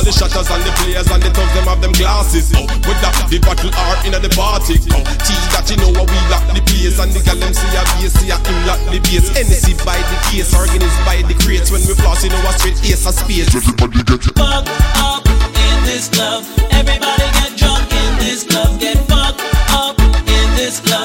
the 0.05 0.13
shatters 0.13 0.45
and 0.53 0.61
the 0.61 0.69
players 0.77 1.09
and 1.09 1.17
the 1.17 1.33
thugs 1.33 1.49
them 1.57 1.65
have 1.65 1.81
them 1.81 1.91
glasses. 1.97 2.53
Oh, 2.53 2.69
with 2.85 3.01
that 3.01 3.17
the 3.25 3.41
battle 3.41 3.73
art 3.73 4.05
in 4.05 4.13
the 4.13 4.29
party. 4.37 4.77
Oh, 4.93 5.01
T 5.25 5.33
that 5.49 5.65
you 5.65 5.81
know 5.81 5.89
what 5.97 6.05
we 6.05 6.19
lock 6.29 6.45
the 6.53 6.61
place 6.61 7.01
and 7.01 7.09
the 7.09 7.25
gal 7.25 7.33
them 7.41 7.49
see 7.49 7.65
a 7.73 7.81
bass, 7.97 8.13
see 8.13 8.29
a 8.29 8.37
him 8.37 8.57
lock 8.69 8.77
the 8.93 9.01
bass. 9.01 9.33
NC 9.33 9.73
by 9.81 9.97
the 9.97 10.17
case, 10.29 10.53
organized 10.53 11.01
by 11.09 11.25
the 11.25 11.33
crates. 11.41 11.73
When 11.73 11.81
we 11.89 11.97
floss, 11.97 12.21
you 12.21 12.29
know 12.29 12.37
a 12.45 12.53
straight 12.53 12.77
ace 12.85 13.09
of 13.09 13.17
space. 13.17 13.49
Everybody 13.49 14.05
get 14.05 14.21
it. 14.21 14.37
Fuck 14.37 14.69
up 15.01 15.25
in 15.25 15.77
this 15.89 16.05
club. 16.13 16.45
Everybody 16.69 17.25
get 17.41 17.57
drunk 17.57 17.89
in 17.89 18.11
this 18.21 18.45
club. 18.45 18.77
Get 18.77 19.01
fucked 19.09 19.41
up 19.73 19.97
in 19.97 20.47
this 20.53 20.85
club. 20.85 21.04